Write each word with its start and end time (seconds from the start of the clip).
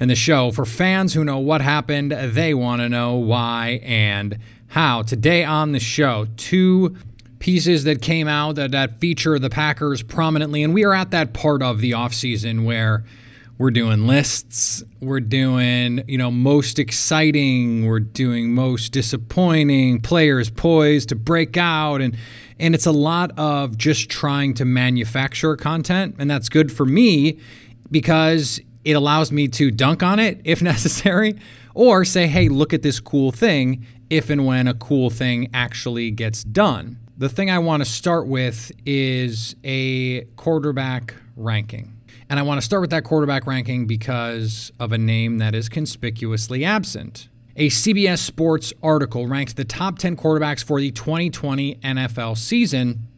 and 0.00 0.10
the 0.10 0.14
show 0.14 0.50
for 0.50 0.64
fans 0.64 1.14
who 1.14 1.24
know 1.24 1.38
what 1.38 1.60
happened. 1.60 2.12
They 2.12 2.54
want 2.54 2.82
to 2.82 2.88
know 2.88 3.14
why 3.14 3.80
and 3.82 4.38
how. 4.68 5.02
Today 5.02 5.44
on 5.44 5.72
the 5.72 5.80
show, 5.80 6.26
two 6.36 6.96
pieces 7.38 7.84
that 7.84 8.02
came 8.02 8.28
out 8.28 8.56
that, 8.56 8.72
that 8.72 8.98
feature 8.98 9.38
the 9.38 9.50
Packers 9.50 10.02
prominently. 10.02 10.62
And 10.62 10.74
we 10.74 10.84
are 10.84 10.94
at 10.94 11.10
that 11.10 11.32
part 11.32 11.62
of 11.62 11.80
the 11.80 11.92
offseason 11.92 12.64
where 12.64 13.04
we're 13.58 13.70
doing 13.72 14.06
lists, 14.06 14.84
we're 15.00 15.20
doing, 15.20 16.04
you 16.06 16.16
know, 16.16 16.30
most 16.30 16.78
exciting, 16.78 17.86
we're 17.86 17.98
doing 17.98 18.54
most 18.54 18.92
disappointing, 18.92 20.00
players 20.00 20.48
poised 20.48 21.08
to 21.08 21.16
break 21.16 21.56
out 21.56 22.00
and 22.00 22.16
and 22.60 22.74
it's 22.74 22.86
a 22.86 22.92
lot 22.92 23.30
of 23.38 23.76
just 23.78 24.10
trying 24.10 24.52
to 24.54 24.64
manufacture 24.64 25.56
content 25.56 26.14
and 26.18 26.30
that's 26.30 26.48
good 26.48 26.70
for 26.72 26.84
me 26.84 27.38
because 27.90 28.60
it 28.84 28.92
allows 28.92 29.32
me 29.32 29.48
to 29.48 29.70
dunk 29.70 30.02
on 30.02 30.18
it 30.18 30.40
if 30.44 30.62
necessary, 30.72 31.38
or 31.74 32.04
say, 32.04 32.26
hey, 32.26 32.48
look 32.48 32.72
at 32.72 32.82
this 32.82 33.00
cool 33.00 33.32
thing 33.32 33.86
if 34.10 34.30
and 34.30 34.46
when 34.46 34.66
a 34.66 34.74
cool 34.74 35.10
thing 35.10 35.48
actually 35.52 36.10
gets 36.10 36.42
done. 36.42 36.98
The 37.16 37.28
thing 37.28 37.50
I 37.50 37.58
want 37.58 37.84
to 37.84 37.90
start 37.90 38.26
with 38.26 38.70
is 38.86 39.56
a 39.64 40.22
quarterback 40.36 41.14
ranking. 41.36 41.94
And 42.30 42.38
I 42.38 42.42
want 42.42 42.58
to 42.58 42.64
start 42.64 42.82
with 42.82 42.90
that 42.90 43.04
quarterback 43.04 43.46
ranking 43.46 43.86
because 43.86 44.70
of 44.78 44.92
a 44.92 44.98
name 44.98 45.38
that 45.38 45.54
is 45.54 45.68
conspicuously 45.68 46.64
absent. 46.64 47.28
A 47.56 47.68
CBS 47.68 48.18
Sports 48.18 48.72
article 48.82 49.26
ranked 49.26 49.56
the 49.56 49.64
top 49.64 49.98
10 49.98 50.16
quarterbacks 50.16 50.62
for 50.62 50.80
the 50.80 50.90
2020 50.92 51.76
NFL 51.76 52.36
season. 52.36 53.08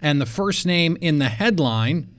And 0.00 0.20
the 0.20 0.26
first 0.26 0.66
name 0.66 0.96
in 1.00 1.18
the 1.18 1.28
headline 1.28 2.11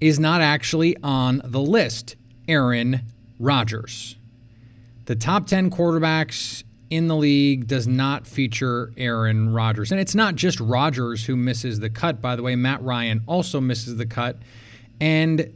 is 0.00 0.18
not 0.18 0.40
actually 0.40 0.96
on 1.02 1.40
the 1.44 1.60
list 1.60 2.16
Aaron 2.46 3.02
Rodgers. 3.38 4.16
The 5.06 5.16
top 5.16 5.46
10 5.46 5.70
quarterbacks 5.70 6.62
in 6.90 7.08
the 7.08 7.16
league 7.16 7.66
does 7.66 7.86
not 7.86 8.26
feature 8.26 8.92
Aaron 8.96 9.52
Rodgers. 9.52 9.92
And 9.92 10.00
it's 10.00 10.14
not 10.14 10.34
just 10.34 10.58
Rodgers 10.60 11.26
who 11.26 11.36
misses 11.36 11.80
the 11.80 11.90
cut, 11.90 12.20
by 12.20 12.36
the 12.36 12.42
way. 12.42 12.56
Matt 12.56 12.82
Ryan 12.82 13.22
also 13.26 13.60
misses 13.60 13.96
the 13.96 14.06
cut. 14.06 14.38
And 15.00 15.52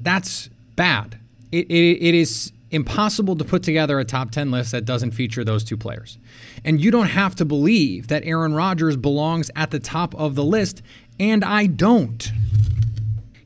that's 0.00 0.50
bad. 0.76 1.18
It, 1.50 1.70
it, 1.70 2.02
it 2.02 2.14
is 2.14 2.52
impossible 2.70 3.36
to 3.36 3.44
put 3.44 3.62
together 3.62 4.00
a 4.00 4.04
top 4.04 4.30
10 4.30 4.50
list 4.50 4.72
that 4.72 4.84
doesn't 4.84 5.12
feature 5.12 5.44
those 5.44 5.62
two 5.62 5.76
players. 5.76 6.18
And 6.64 6.80
you 6.80 6.90
don't 6.90 7.08
have 7.08 7.34
to 7.36 7.44
believe 7.44 8.08
that 8.08 8.24
Aaron 8.24 8.54
Rodgers 8.54 8.96
belongs 8.96 9.50
at 9.54 9.70
the 9.70 9.78
top 9.78 10.14
of 10.14 10.34
the 10.34 10.44
list, 10.44 10.82
and 11.20 11.44
I 11.44 11.66
don't 11.66 12.32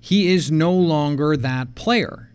he 0.07 0.33
is 0.33 0.53
no 0.53 0.73
longer 0.73 1.37
that 1.37 1.75
player. 1.75 2.31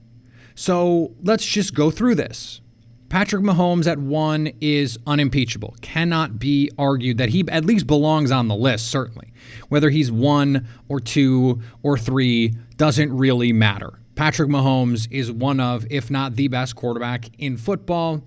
So 0.56 1.14
let's 1.24 1.46
just 1.46 1.74
go 1.74 1.90
through 1.90 2.16
this. 2.16 2.60
Patrick 3.08 3.46
Mahomes 3.46 3.88
at 3.88 3.98
one 3.98 4.52
is 4.60 5.00
unimpeachable. 5.08 5.78
Cannot 5.82 6.38
be 6.38 6.70
argued 6.78 7.18
that 7.20 7.30
he 7.30 7.46
at 7.48 7.64
least 7.64 7.88
belongs 7.88 8.30
on 8.30 8.50
the 8.50 8.56
list, 8.58 8.88
certainly. 8.92 9.32
Whether 9.70 9.90
he's 9.90 10.12
one 10.12 10.68
or 10.90 11.00
two 11.00 11.62
or 11.82 11.98
three 11.98 12.56
doesn't 12.76 13.16
really 13.16 13.54
matter. 13.54 14.02
Patrick 14.16 14.50
Mahomes 14.50 15.08
is 15.10 15.32
one 15.32 15.62
of, 15.62 15.88
if 15.90 16.12
not 16.12 16.36
the 16.36 16.50
best 16.50 16.76
quarterback 16.76 17.30
in 17.38 17.56
football. 17.56 18.22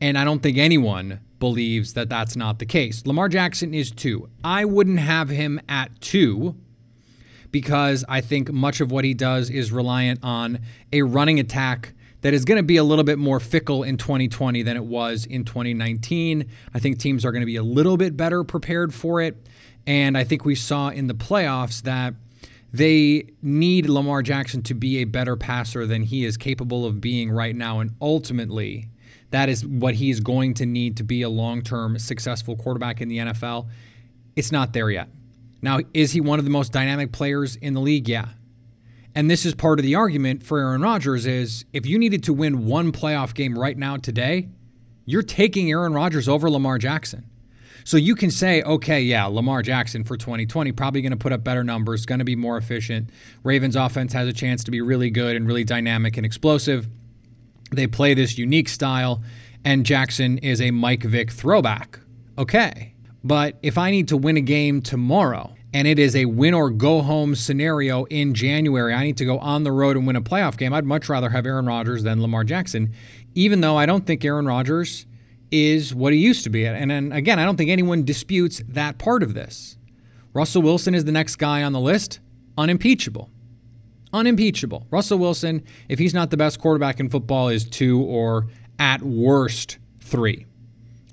And 0.00 0.16
I 0.16 0.22
don't 0.22 0.40
think 0.40 0.56
anyone 0.56 1.18
believes 1.40 1.94
that 1.94 2.08
that's 2.08 2.36
not 2.36 2.60
the 2.60 2.66
case. 2.66 3.04
Lamar 3.04 3.28
Jackson 3.28 3.74
is 3.74 3.90
two. 3.90 4.28
I 4.44 4.64
wouldn't 4.64 5.00
have 5.00 5.30
him 5.30 5.60
at 5.68 6.00
two 6.00 6.54
because 7.54 8.04
I 8.08 8.20
think 8.20 8.50
much 8.50 8.80
of 8.80 8.90
what 8.90 9.04
he 9.04 9.14
does 9.14 9.48
is 9.48 9.70
reliant 9.70 10.18
on 10.24 10.58
a 10.92 11.02
running 11.02 11.38
attack 11.38 11.94
that 12.22 12.34
is 12.34 12.44
going 12.44 12.56
to 12.56 12.64
be 12.64 12.78
a 12.78 12.82
little 12.82 13.04
bit 13.04 13.16
more 13.16 13.38
fickle 13.38 13.84
in 13.84 13.96
2020 13.96 14.64
than 14.64 14.76
it 14.76 14.84
was 14.84 15.24
in 15.24 15.44
2019. 15.44 16.50
I 16.74 16.78
think 16.80 16.98
teams 16.98 17.24
are 17.24 17.30
going 17.30 17.42
to 17.42 17.46
be 17.46 17.54
a 17.54 17.62
little 17.62 17.96
bit 17.96 18.16
better 18.16 18.42
prepared 18.42 18.92
for 18.92 19.20
it. 19.20 19.36
And 19.86 20.18
I 20.18 20.24
think 20.24 20.44
we 20.44 20.56
saw 20.56 20.88
in 20.88 21.06
the 21.06 21.14
playoffs 21.14 21.82
that 21.82 22.14
they 22.72 23.28
need 23.40 23.88
Lamar 23.88 24.20
Jackson 24.22 24.60
to 24.62 24.74
be 24.74 24.98
a 24.98 25.04
better 25.04 25.36
passer 25.36 25.86
than 25.86 26.02
he 26.02 26.24
is 26.24 26.36
capable 26.36 26.84
of 26.84 27.00
being 27.00 27.30
right 27.30 27.54
now. 27.54 27.78
And 27.78 27.94
ultimately, 28.02 28.88
that 29.30 29.48
is 29.48 29.64
what 29.64 29.94
he 29.94 30.10
is 30.10 30.18
going 30.18 30.54
to 30.54 30.66
need 30.66 30.96
to 30.96 31.04
be 31.04 31.22
a 31.22 31.28
long 31.28 31.62
term 31.62 32.00
successful 32.00 32.56
quarterback 32.56 33.00
in 33.00 33.06
the 33.06 33.18
NFL. 33.18 33.68
It's 34.34 34.50
not 34.50 34.72
there 34.72 34.90
yet. 34.90 35.08
Now, 35.64 35.80
is 35.94 36.12
he 36.12 36.20
one 36.20 36.38
of 36.38 36.44
the 36.44 36.50
most 36.50 36.72
dynamic 36.72 37.10
players 37.10 37.56
in 37.56 37.72
the 37.72 37.80
league? 37.80 38.06
Yeah. 38.06 38.28
And 39.14 39.30
this 39.30 39.46
is 39.46 39.54
part 39.54 39.78
of 39.78 39.82
the 39.82 39.94
argument 39.94 40.42
for 40.42 40.58
Aaron 40.58 40.82
Rodgers 40.82 41.24
is 41.24 41.64
if 41.72 41.86
you 41.86 41.98
needed 41.98 42.22
to 42.24 42.34
win 42.34 42.66
one 42.66 42.92
playoff 42.92 43.32
game 43.32 43.58
right 43.58 43.78
now 43.78 43.96
today, 43.96 44.50
you're 45.06 45.22
taking 45.22 45.70
Aaron 45.70 45.94
Rodgers 45.94 46.28
over 46.28 46.50
Lamar 46.50 46.76
Jackson. 46.76 47.30
So 47.82 47.96
you 47.96 48.14
can 48.14 48.30
say, 48.30 48.62
okay, 48.62 49.00
yeah, 49.00 49.24
Lamar 49.24 49.62
Jackson 49.62 50.04
for 50.04 50.18
2020 50.18 50.72
probably 50.72 51.00
going 51.00 51.12
to 51.12 51.16
put 51.16 51.32
up 51.32 51.42
better 51.42 51.64
numbers, 51.64 52.04
going 52.04 52.18
to 52.18 52.24
be 52.26 52.36
more 52.36 52.58
efficient. 52.58 53.08
Ravens 53.42 53.74
offense 53.74 54.12
has 54.12 54.28
a 54.28 54.34
chance 54.34 54.64
to 54.64 54.70
be 54.70 54.82
really 54.82 55.08
good 55.08 55.34
and 55.34 55.46
really 55.46 55.64
dynamic 55.64 56.18
and 56.18 56.26
explosive. 56.26 56.88
They 57.72 57.86
play 57.86 58.12
this 58.12 58.36
unique 58.36 58.68
style, 58.68 59.22
and 59.64 59.86
Jackson 59.86 60.36
is 60.38 60.60
a 60.60 60.72
Mike 60.72 61.04
Vick 61.04 61.30
throwback. 61.30 62.00
Okay. 62.36 62.93
But 63.24 63.58
if 63.62 63.78
I 63.78 63.90
need 63.90 64.08
to 64.08 64.18
win 64.18 64.36
a 64.36 64.42
game 64.42 64.82
tomorrow 64.82 65.54
and 65.72 65.88
it 65.88 65.98
is 65.98 66.14
a 66.14 66.26
win 66.26 66.52
or 66.52 66.70
go 66.70 67.00
home 67.00 67.34
scenario 67.34 68.04
in 68.04 68.34
January, 68.34 68.92
I 68.92 69.02
need 69.02 69.16
to 69.16 69.24
go 69.24 69.38
on 69.38 69.64
the 69.64 69.72
road 69.72 69.96
and 69.96 70.06
win 70.06 70.14
a 70.14 70.20
playoff 70.20 70.58
game, 70.58 70.74
I'd 70.74 70.84
much 70.84 71.08
rather 71.08 71.30
have 71.30 71.46
Aaron 71.46 71.64
Rodgers 71.64 72.02
than 72.02 72.20
Lamar 72.20 72.44
Jackson, 72.44 72.92
even 73.34 73.62
though 73.62 73.76
I 73.78 73.86
don't 73.86 74.06
think 74.06 74.22
Aaron 74.24 74.46
Rodgers 74.46 75.06
is 75.50 75.94
what 75.94 76.12
he 76.12 76.18
used 76.18 76.44
to 76.44 76.50
be. 76.50 76.66
And 76.66 76.90
then 76.90 77.12
again, 77.12 77.38
I 77.38 77.44
don't 77.44 77.56
think 77.56 77.70
anyone 77.70 78.04
disputes 78.04 78.62
that 78.68 78.98
part 78.98 79.22
of 79.22 79.32
this. 79.32 79.78
Russell 80.34 80.62
Wilson 80.62 80.94
is 80.94 81.04
the 81.04 81.12
next 81.12 81.36
guy 81.36 81.62
on 81.62 81.72
the 81.72 81.80
list, 81.80 82.20
unimpeachable. 82.58 83.30
Unimpeachable. 84.12 84.86
Russell 84.90 85.18
Wilson, 85.18 85.64
if 85.88 85.98
he's 85.98 86.12
not 86.12 86.30
the 86.30 86.36
best 86.36 86.60
quarterback 86.60 87.00
in 87.00 87.08
football, 87.08 87.48
is 87.48 87.64
two 87.64 88.02
or 88.02 88.48
at 88.78 89.00
worst 89.02 89.78
three. 90.00 90.46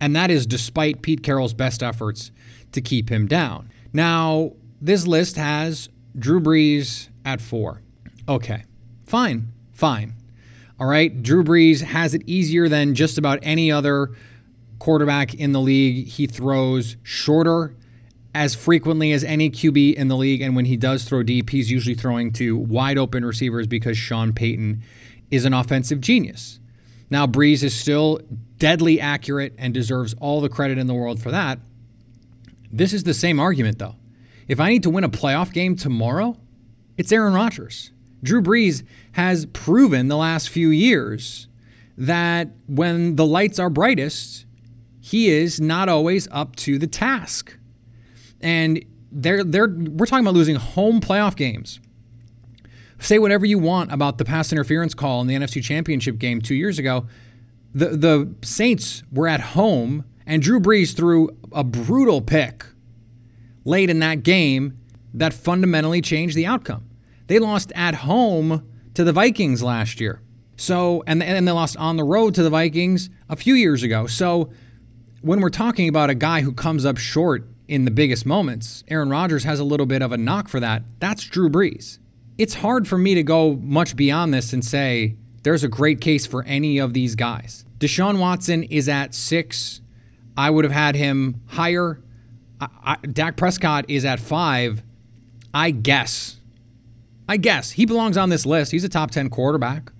And 0.02 0.16
that 0.16 0.32
is 0.32 0.48
despite 0.48 1.02
Pete 1.02 1.24
Carroll's 1.24 1.54
best 1.54 1.82
efforts 1.82 2.32
to 2.74 2.82
keep 2.82 3.10
him 3.10 3.28
down. 3.28 3.72
Now, 3.94 4.54
this 4.82 5.06
list 5.06 5.38
has 5.38 5.90
Drew 6.18 6.42
Brees 6.42 7.10
at 7.24 7.40
four. 7.40 7.82
Okay, 8.28 8.64
fine, 9.06 9.54
fine. 9.72 10.16
All 10.80 10.88
right, 10.88 11.22
Drew 11.22 11.44
Brees 11.44 11.82
has 11.82 12.16
it 12.16 12.24
easier 12.26 12.68
than 12.68 12.96
just 12.96 13.20
about 13.20 13.38
any 13.44 13.72
other 13.72 14.10
quarterback 14.80 15.36
in 15.36 15.52
the 15.52 15.62
league. 15.62 16.08
He 16.08 16.26
throws 16.26 16.98
shorter 17.04 17.76
as 18.34 18.56
frequently 18.56 19.12
as 19.12 19.24
any 19.24 19.52
QB 19.52 19.94
in 19.94 20.08
the 20.08 20.18
league. 20.18 20.42
And 20.42 20.56
when 20.56 20.66
he 20.66 20.78
does 20.78 21.04
throw 21.04 21.22
deep, 21.22 21.52
he's 21.52 21.70
usually 21.70 21.94
throwing 21.94 22.32
to 22.34 22.58
wide 22.58 22.98
open 22.98 23.24
receivers 23.24 23.68
because 23.68 23.98
Sean 23.98 24.34
Payton 24.34 24.82
is 25.30 25.46
an 25.46 25.54
offensive 25.54 26.02
genius. 26.02 26.60
Now, 27.12 27.28
Brees 27.28 27.62
is 27.62 27.76
still 27.76 28.22
deadly 28.62 29.02
accurate 29.02 29.56
and 29.58 29.74
deserves 29.74 30.14
all 30.22 30.40
the 30.40 30.48
credit 30.48 30.78
in 30.78 30.86
the 30.86 30.94
world 30.94 31.20
for 31.20 31.32
that. 31.32 31.58
This 32.72 32.94
is 32.94 33.02
the 33.02 33.14
same 33.16 33.40
argument, 33.40 33.80
though. 33.80 33.96
If 34.48 34.60
I 34.60 34.70
need 34.70 34.84
to 34.84 34.90
win 34.92 35.04
a 35.04 35.10
playoff 35.10 35.52
game 35.52 35.76
tomorrow, 35.76 36.38
it's 36.96 37.12
Aaron 37.12 37.34
Rodgers. 37.34 37.92
Drew 38.22 38.40
Brees 38.40 38.84
has 39.14 39.48
proven 39.48 40.10
the 40.10 40.16
last 40.16 40.48
few 40.50 40.70
years 40.70 41.48
that 41.98 42.50
when 42.68 43.16
the 43.16 43.26
lights 43.26 43.58
are 43.58 43.72
brightest, 43.72 44.46
he 45.00 45.30
is 45.30 45.60
not 45.60 45.90
always 45.90 46.28
up 46.30 46.56
to 46.58 46.78
the 46.78 46.86
task. 46.86 47.58
And 48.42 48.86
they're 49.12 49.44
they're 49.44 49.70
we're 49.70 50.06
talking 50.06 50.24
about 50.24 50.36
losing 50.36 50.58
home 50.58 51.02
playoff 51.02 51.36
games. 51.36 51.80
Say 53.00 53.18
whatever 53.18 53.48
you 53.48 53.58
want 53.58 53.92
about 53.92 54.20
the 54.20 54.26
pass 54.26 54.52
interference 54.52 54.94
call 54.94 55.20
in 55.22 55.28
the 55.28 55.34
NFC 55.34 55.64
Championship 55.64 56.20
game 56.20 56.42
2 56.42 56.54
years 56.54 56.78
ago. 56.78 57.08
The 57.74 57.90
the 57.90 58.36
Saints 58.42 59.04
were 59.12 59.28
at 59.28 59.42
home 59.42 60.06
and 60.26 60.42
Drew 60.42 60.60
Brees 60.60 60.96
threw 60.96 61.30
a 61.52 61.64
brutal 61.64 62.22
pick 62.22 62.66
late 63.66 63.90
in 63.90 64.00
that 64.00 64.24
game 64.24 64.78
that 65.14 65.34
fundamentally 65.34 66.02
changed 66.02 66.36
the 66.36 66.46
outcome. 66.46 66.90
They 67.28 67.40
lost 67.40 67.72
at 67.76 67.96
home 67.96 68.68
to 68.94 69.04
the 69.04 69.14
Vikings 69.14 69.64
last 69.64 70.00
year. 70.00 70.22
So, 70.58 71.04
and, 71.08 71.24
and 71.24 71.48
they 71.48 71.52
lost 71.52 71.76
on 71.78 71.98
the 71.98 72.04
road 72.04 72.36
to 72.36 72.44
the 72.44 72.50
Vikings 72.50 73.10
a 73.30 73.36
few 73.36 73.56
years 73.56 73.84
ago. 73.84 74.06
So, 74.08 74.52
when 75.22 75.40
we're 75.40 75.50
talking 75.50 75.88
about 75.88 76.10
a 76.10 76.16
guy 76.16 76.42
who 76.42 76.52
comes 76.52 76.86
up 76.86 76.98
short 76.98 77.48
in 77.68 77.86
the 77.86 77.92
biggest 77.92 78.26
moments, 78.26 78.84
Aaron 78.88 79.10
Rodgers 79.10 79.44
has 79.44 79.60
a 79.60 79.64
little 79.64 79.86
bit 79.86 80.02
of 80.02 80.12
a 80.12 80.18
knock 80.18 80.48
for 80.48 80.60
that. 80.60 80.84
That's 81.00 81.24
Drew 81.24 81.50
Brees. 81.50 82.00
It's 82.38 82.56
hard 82.56 82.88
for 82.88 82.98
me 82.98 83.16
to 83.16 83.24
go 83.24 83.56
much 83.56 83.96
beyond 83.96 84.34
this 84.34 84.52
and 84.52 84.64
say 84.64 85.16
there's 85.44 85.64
a 85.64 85.68
great 85.68 86.02
case 86.02 86.26
for 86.26 86.44
any 86.44 86.78
of 86.78 86.94
these 86.94 87.16
guys. 87.16 87.66
Deshaun 87.80 88.20
Watson 88.20 88.64
is 88.64 88.88
at 88.88 89.16
six. 89.16 89.82
I 90.38 90.50
would 90.50 90.66
have 90.66 90.74
had 90.74 90.96
him 90.96 91.42
higher. 91.48 92.02
I, 92.60 92.68
I, 92.84 92.96
Dak 93.08 93.38
Prescott 93.38 93.86
is 93.88 94.06
at 94.06 94.20
five. 94.20 94.84
I 95.54 95.72
guess. 95.72 96.38
I 97.28 97.38
guess 97.38 97.72
he 97.72 97.86
belongs 97.86 98.18
on 98.18 98.30
this 98.30 98.46
list. 98.46 98.72
He's 98.72 98.84
a 98.84 98.90
top 98.90 99.12
10 99.12 99.30
quarterback. 99.30 99.92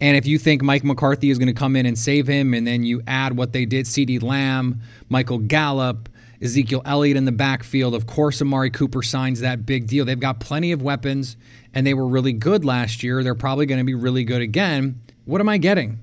And 0.00 0.16
if 0.16 0.26
you 0.26 0.38
think 0.38 0.62
Mike 0.62 0.82
McCarthy 0.82 1.28
is 1.30 1.38
going 1.38 1.48
to 1.48 1.52
come 1.52 1.76
in 1.76 1.84
and 1.84 1.98
save 1.98 2.26
him, 2.26 2.54
and 2.54 2.66
then 2.66 2.84
you 2.84 3.02
add 3.06 3.36
what 3.36 3.52
they 3.52 3.66
did 3.66 3.86
CeeDee 3.86 4.22
Lamb, 4.22 4.80
Michael 5.08 5.38
Gallup, 5.38 6.08
Ezekiel 6.40 6.80
Elliott 6.86 7.18
in 7.18 7.26
the 7.26 7.32
backfield, 7.32 7.94
of 7.94 8.06
course, 8.06 8.40
Amari 8.40 8.70
Cooper 8.70 9.02
signs 9.02 9.40
that 9.40 9.66
big 9.66 9.86
deal. 9.86 10.06
They've 10.06 10.18
got 10.18 10.40
plenty 10.40 10.72
of 10.72 10.80
weapons, 10.80 11.36
and 11.74 11.86
they 11.86 11.94
were 11.94 12.06
really 12.06 12.32
good 12.32 12.64
last 12.64 13.02
year. 13.02 13.22
They're 13.22 13.34
probably 13.34 13.66
going 13.66 13.78
to 13.78 13.84
be 13.84 13.94
really 13.94 14.24
good 14.24 14.42
again. 14.42 15.00
What 15.24 15.40
am 15.40 15.48
I 15.48 15.58
getting? 15.58 16.00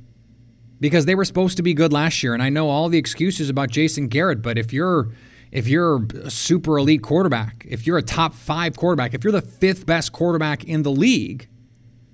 Because 0.79 1.05
they 1.05 1.15
were 1.15 1.25
supposed 1.25 1.57
to 1.57 1.63
be 1.63 1.73
good 1.73 1.91
last 1.91 2.21
year, 2.21 2.33
and 2.33 2.43
I 2.43 2.49
know 2.49 2.69
all 2.69 2.87
the 2.89 2.97
excuses 2.97 3.49
about 3.49 3.71
Jason 3.71 4.07
Garrett, 4.07 4.41
but 4.41 4.57
if 4.57 4.71
you're 4.71 5.09
if 5.51 5.67
you're 5.67 6.05
a 6.23 6.29
super 6.29 6.77
elite 6.77 7.01
quarterback, 7.01 7.65
if 7.67 7.87
you're 7.87 7.97
a 7.97 8.03
top 8.03 8.33
five 8.33 8.75
quarterback, 8.75 9.13
if 9.13 9.23
you're 9.23 9.31
the 9.31 9.41
fifth 9.41 9.85
best 9.85 10.11
quarterback 10.11 10.63
in 10.65 10.83
the 10.83 10.91
league, 10.91 11.47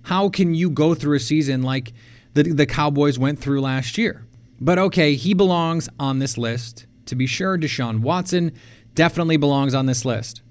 how 0.03 0.29
can 0.29 0.53
you 0.53 0.69
go 0.69 0.93
through 0.93 1.17
a 1.17 1.19
season 1.19 1.63
like 1.63 1.93
the, 2.33 2.43
the 2.43 2.65
Cowboys 2.65 3.17
went 3.17 3.39
through 3.39 3.61
last 3.61 3.97
year? 3.97 4.27
But 4.61 4.77
okay, 4.79 5.15
he 5.15 5.33
belongs 5.33 5.89
on 5.99 6.19
this 6.19 6.37
list. 6.37 6.85
To 7.07 7.15
be 7.15 7.25
sure, 7.25 7.57
Deshaun 7.57 7.99
Watson 7.99 8.53
definitely 8.95 9.37
belongs 9.37 9.73
on 9.73 9.87
this 9.87 10.05
list. 10.05 10.41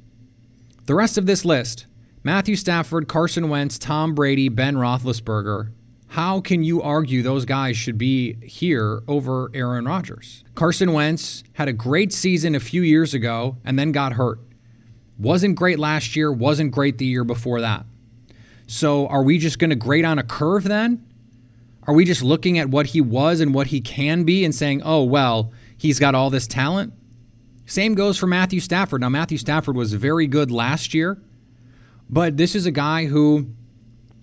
The 0.87 0.95
rest 0.95 1.17
of 1.17 1.27
this 1.27 1.45
list 1.45 1.87
Matthew 2.25 2.55
Stafford, 2.55 3.09
Carson 3.09 3.49
Wentz, 3.49 3.79
Tom 3.79 4.15
Brady, 4.15 4.49
Ben 4.49 4.77
Roethlisberger. 4.77 5.73
How 6.09 6.41
can 6.41 6.63
you 6.63 6.81
argue 6.81 7.21
those 7.21 7.45
guys 7.45 7.77
should 7.77 7.99
be 7.99 8.35
here 8.47 9.03
over 9.09 9.51
Aaron 9.55 9.87
Rodgers? 9.87 10.45
Carson 10.55 10.93
Wentz 10.93 11.43
had 11.55 11.67
a 11.67 11.73
great 11.73 12.13
season 12.13 12.55
a 12.55 12.61
few 12.61 12.83
years 12.83 13.13
ago 13.13 13.57
and 13.65 13.77
then 13.77 13.91
got 13.91 14.13
hurt. 14.13 14.39
Wasn't 15.19 15.57
great 15.57 15.81
last 15.81 16.15
year, 16.15 16.31
wasn't 16.31 16.71
great 16.71 16.99
the 16.99 17.07
year 17.07 17.25
before 17.25 17.61
that. 17.61 17.87
So 18.69 19.09
are 19.09 19.25
we 19.25 19.39
just 19.39 19.59
going 19.59 19.71
to 19.71 19.77
grade 19.77 20.05
on 20.05 20.21
a 20.21 20.23
curve 20.23 20.65
then? 20.65 21.05
Are 21.89 21.95
we 21.95 22.05
just 22.05 22.23
looking 22.23 22.57
at 22.57 22.69
what 22.69 22.89
he 22.89 23.01
was 23.01 23.41
and 23.41 23.53
what 23.53 23.69
he 23.69 23.81
can 23.81 24.23
be 24.23 24.45
and 24.45 24.55
saying, 24.55 24.83
oh, 24.85 25.03
well, 25.03 25.51
he's 25.77 25.99
got 25.99 26.15
all 26.15 26.31
this 26.31 26.47
talent? 26.47 26.93
Same 27.67 27.95
goes 27.95 28.17
for 28.17 28.29
Matthew 28.29 28.61
Stafford. 28.61 29.01
Now, 29.01 29.09
Matthew 29.09 29.39
Stafford 29.39 29.75
was 29.75 29.95
very 29.95 30.29
good 30.29 30.53
last 30.53 30.95
year, 30.95 31.21
but 32.13 32.37
this 32.37 32.55
is 32.55 32.67
a 32.67 32.71
guy 32.71 33.07
who 33.07 33.49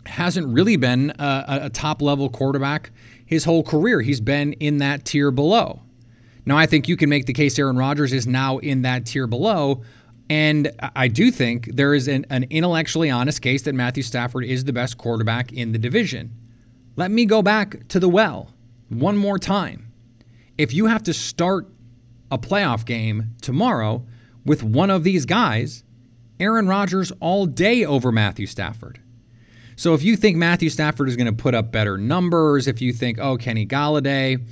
hasn't 0.05 0.47
really 0.47 0.77
been 0.77 1.11
a, 1.19 1.59
a 1.63 1.69
top 1.69 2.01
level 2.01 2.29
quarterback 2.29 2.91
his 3.25 3.43
whole 3.43 3.63
career. 3.63 4.01
He's 4.01 4.21
been 4.21 4.53
in 4.53 4.77
that 4.77 5.05
tier 5.05 5.31
below. 5.31 5.81
Now, 6.45 6.57
I 6.57 6.65
think 6.65 6.87
you 6.87 6.95
can 6.95 7.09
make 7.09 7.25
the 7.25 7.33
case 7.33 7.59
Aaron 7.59 7.77
Rodgers 7.77 8.13
is 8.13 8.25
now 8.25 8.57
in 8.59 8.83
that 8.83 9.05
tier 9.05 9.27
below, 9.27 9.83
and 10.29 10.71
I 10.95 11.07
do 11.07 11.31
think 11.31 11.75
there 11.75 11.93
is 11.93 12.07
an, 12.07 12.25
an, 12.29 12.45
intellectually 12.49 13.09
honest 13.09 13.41
case 13.41 13.63
that 13.63 13.73
Matthew 13.73 14.03
Stafford 14.03 14.45
is 14.45 14.63
the 14.63 14.73
best 14.73 14.97
quarterback 14.97 15.51
in 15.51 15.73
the 15.73 15.79
division. 15.79 16.33
Let 16.95 17.11
me 17.11 17.25
go 17.25 17.41
back 17.41 17.87
to 17.89 17.99
the 17.99 18.09
well 18.09 18.53
one 18.89 19.17
more 19.17 19.37
time. 19.37 19.91
If 20.57 20.73
you 20.73 20.87
have 20.87 21.03
to 21.03 21.13
start 21.13 21.67
a 22.31 22.37
playoff 22.37 22.85
game 22.85 23.35
tomorrow 23.41 24.05
with 24.45 24.63
one 24.63 24.89
of 24.89 25.03
these 25.03 25.25
guys, 25.25 25.83
Aaron 26.39 26.67
Rodgers 26.67 27.11
all 27.19 27.45
day 27.45 27.85
over 27.85 28.11
Matthew 28.11 28.45
Stafford. 28.45 28.99
So 29.75 29.93
if 29.93 30.03
you 30.03 30.15
think 30.15 30.35
Matthew 30.35 30.69
Stafford 30.69 31.07
is 31.07 31.15
going 31.15 31.27
to 31.27 31.33
put 31.33 31.55
up 31.55 31.71
better 31.71 31.97
numbers, 31.97 32.67
if 32.67 32.81
you 32.81 32.91
think, 32.91 33.17
oh, 33.19 33.37
Kenny 33.37 33.65
Golladay 33.65 34.45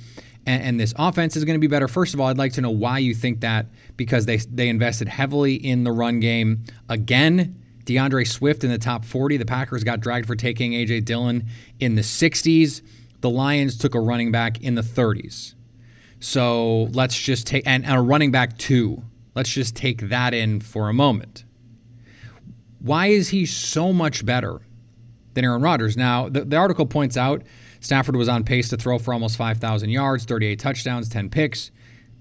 and, 0.46 0.62
and 0.62 0.80
this 0.80 0.94
offense 0.96 1.36
is 1.36 1.44
going 1.44 1.54
to 1.54 1.60
be 1.60 1.66
better. 1.66 1.86
First 1.86 2.14
of 2.14 2.20
all, 2.20 2.28
I'd 2.28 2.38
like 2.38 2.54
to 2.54 2.62
know 2.62 2.70
why 2.70 2.98
you 2.98 3.14
think 3.14 3.40
that 3.40 3.66
because 3.96 4.26
they 4.26 4.38
they 4.38 4.68
invested 4.68 5.08
heavily 5.08 5.54
in 5.54 5.84
the 5.84 5.92
run 5.92 6.20
game 6.20 6.64
again. 6.88 7.62
DeAndre 7.84 8.26
Swift 8.26 8.64
in 8.64 8.70
the 8.70 8.78
top 8.78 9.04
40. 9.04 9.38
The 9.38 9.46
Packers 9.46 9.82
got 9.82 10.00
dragged 10.00 10.26
for 10.26 10.36
taking 10.36 10.74
A.J. 10.74 11.00
Dillon 11.00 11.46
in 11.80 11.94
the 11.94 12.02
60s. 12.02 12.82
The 13.22 13.30
Lions 13.30 13.78
took 13.78 13.94
a 13.94 14.00
running 14.00 14.30
back 14.30 14.60
in 14.60 14.74
the 14.74 14.82
30s. 14.82 15.54
So 16.20 16.84
let's 16.92 17.18
just 17.18 17.46
take, 17.46 17.66
and, 17.66 17.86
and 17.86 17.94
a 17.94 18.02
running 18.02 18.30
back 18.30 18.58
two. 18.58 19.04
Let's 19.34 19.50
just 19.50 19.74
take 19.74 20.10
that 20.10 20.34
in 20.34 20.60
for 20.60 20.90
a 20.90 20.92
moment. 20.92 21.44
Why 22.80 23.08
is 23.08 23.30
he 23.30 23.46
so 23.46 23.92
much 23.92 24.24
better 24.24 24.60
than 25.34 25.44
Aaron 25.44 25.62
Rodgers? 25.62 25.96
Now, 25.96 26.28
the, 26.28 26.44
the 26.44 26.56
article 26.56 26.86
points 26.86 27.16
out 27.16 27.42
Stafford 27.80 28.16
was 28.16 28.28
on 28.28 28.44
pace 28.44 28.68
to 28.70 28.76
throw 28.76 28.98
for 28.98 29.12
almost 29.12 29.36
5,000 29.36 29.90
yards, 29.90 30.24
38 30.24 30.58
touchdowns, 30.58 31.08
10 31.08 31.30
picks 31.30 31.70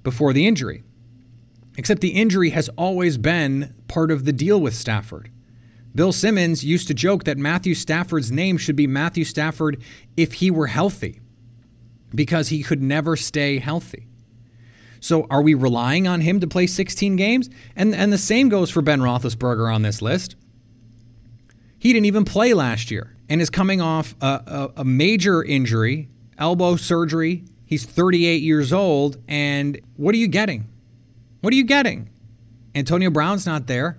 before 0.03 0.33
the 0.33 0.47
injury. 0.47 0.83
Except 1.77 2.01
the 2.01 2.09
injury 2.09 2.51
has 2.51 2.69
always 2.69 3.17
been 3.17 3.75
part 3.87 4.11
of 4.11 4.25
the 4.25 4.33
deal 4.33 4.59
with 4.59 4.73
Stafford. 4.73 5.29
Bill 5.93 6.11
Simmons 6.11 6.63
used 6.63 6.87
to 6.87 6.93
joke 6.93 7.23
that 7.23 7.37
Matthew 7.37 7.73
Stafford's 7.73 8.31
name 8.31 8.57
should 8.57 8.75
be 8.75 8.87
Matthew 8.87 9.23
Stafford 9.23 9.81
if 10.15 10.33
he 10.33 10.51
were 10.51 10.67
healthy, 10.67 11.21
because 12.13 12.49
he 12.49 12.63
could 12.63 12.81
never 12.81 13.15
stay 13.15 13.59
healthy. 13.59 14.07
So 14.99 15.27
are 15.29 15.41
we 15.41 15.53
relying 15.53 16.07
on 16.07 16.21
him 16.21 16.39
to 16.39 16.47
play 16.47 16.67
16 16.67 17.15
games? 17.15 17.49
And, 17.75 17.95
and 17.95 18.11
the 18.11 18.17
same 18.17 18.49
goes 18.49 18.69
for 18.69 18.81
Ben 18.81 18.99
Roethlisberger 18.99 19.73
on 19.73 19.81
this 19.81 20.01
list. 20.01 20.35
He 21.79 21.93
didn't 21.93 22.05
even 22.05 22.25
play 22.25 22.53
last 22.53 22.91
year 22.91 23.15
and 23.29 23.41
is 23.41 23.49
coming 23.49 23.81
off 23.81 24.15
a, 24.21 24.25
a, 24.25 24.81
a 24.81 24.85
major 24.85 25.43
injury, 25.43 26.09
elbow 26.37 26.75
surgery. 26.75 27.43
He's 27.65 27.85
38 27.85 28.41
years 28.41 28.71
old. 28.73 29.17
And 29.27 29.79
what 29.95 30.15
are 30.15 30.17
you 30.17 30.27
getting? 30.27 30.67
What 31.41 31.53
are 31.53 31.55
you 31.55 31.65
getting? 31.65 32.09
Antonio 32.73 33.09
Brown's 33.09 33.45
not 33.45 33.67
there. 33.67 33.97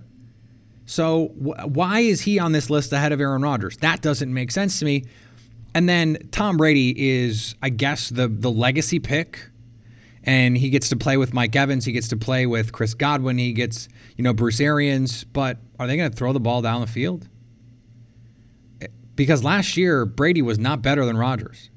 So 0.87 1.29
wh- 1.29 1.67
why 1.69 2.01
is 2.01 2.23
he 2.23 2.39
on 2.39 2.53
this 2.53 2.71
list 2.71 2.93
ahead 2.93 3.13
of 3.13 3.21
Aaron 3.21 3.43
Rodgers? 3.43 3.77
That 3.79 4.01
doesn't 4.01 4.33
make 4.33 4.51
sense 4.51 4.79
to 4.79 4.85
me. 4.85 5.05
And 5.75 5.89
then 5.89 6.29
Tom 6.31 6.57
Brady 6.57 6.95
is, 6.97 7.55
I 7.63 7.69
guess, 7.69 8.09
the 8.09 8.27
the 8.27 8.51
legacy 8.51 8.99
pick. 8.99 9.51
And 10.25 10.57
he 10.57 10.71
gets 10.71 10.89
to 10.89 10.97
play 10.97 11.17
with 11.17 11.33
Mike 11.33 11.55
Evans. 11.55 11.85
He 11.85 11.93
gets 11.93 12.09
to 12.09 12.17
play 12.17 12.47
with 12.47 12.73
Chris 12.73 12.95
Godwin. 12.95 13.39
He 13.39 13.53
gets, 13.53 13.89
you 14.17 14.25
know, 14.25 14.33
Bruce 14.33 14.61
Arians. 14.61 15.25
But 15.25 15.59
are 15.79 15.87
they 15.87 15.97
going 15.97 16.11
to 16.11 16.17
throw 16.17 16.33
the 16.33 16.41
ball 16.41 16.61
down 16.63 16.81
the 16.81 16.87
field? 16.87 17.29
Because 19.19 19.43
last 19.43 19.77
year 19.77 20.07
Brady 20.07 20.43
was 20.43 20.61
not 20.61 20.81
better 20.81 21.05
than 21.05 21.17
Rodgers. 21.17 21.71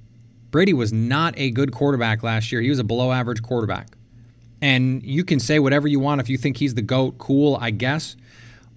Brady 0.51 0.73
was 0.73 0.93
not 0.93 1.33
a 1.37 1.49
good 1.49 1.71
quarterback 1.71 2.21
last 2.21 2.51
year. 2.51 2.61
He 2.61 2.69
was 2.69 2.77
a 2.77 2.83
below 2.83 3.11
average 3.11 3.41
quarterback. 3.41 3.87
And 4.61 5.01
you 5.01 5.23
can 5.23 5.39
say 5.39 5.57
whatever 5.57 5.87
you 5.87 5.99
want 5.99 6.21
if 6.21 6.29
you 6.29 6.37
think 6.37 6.57
he's 6.57 6.75
the 6.75 6.83
GOAT, 6.83 7.17
cool, 7.17 7.57
I 7.59 7.71
guess. 7.71 8.15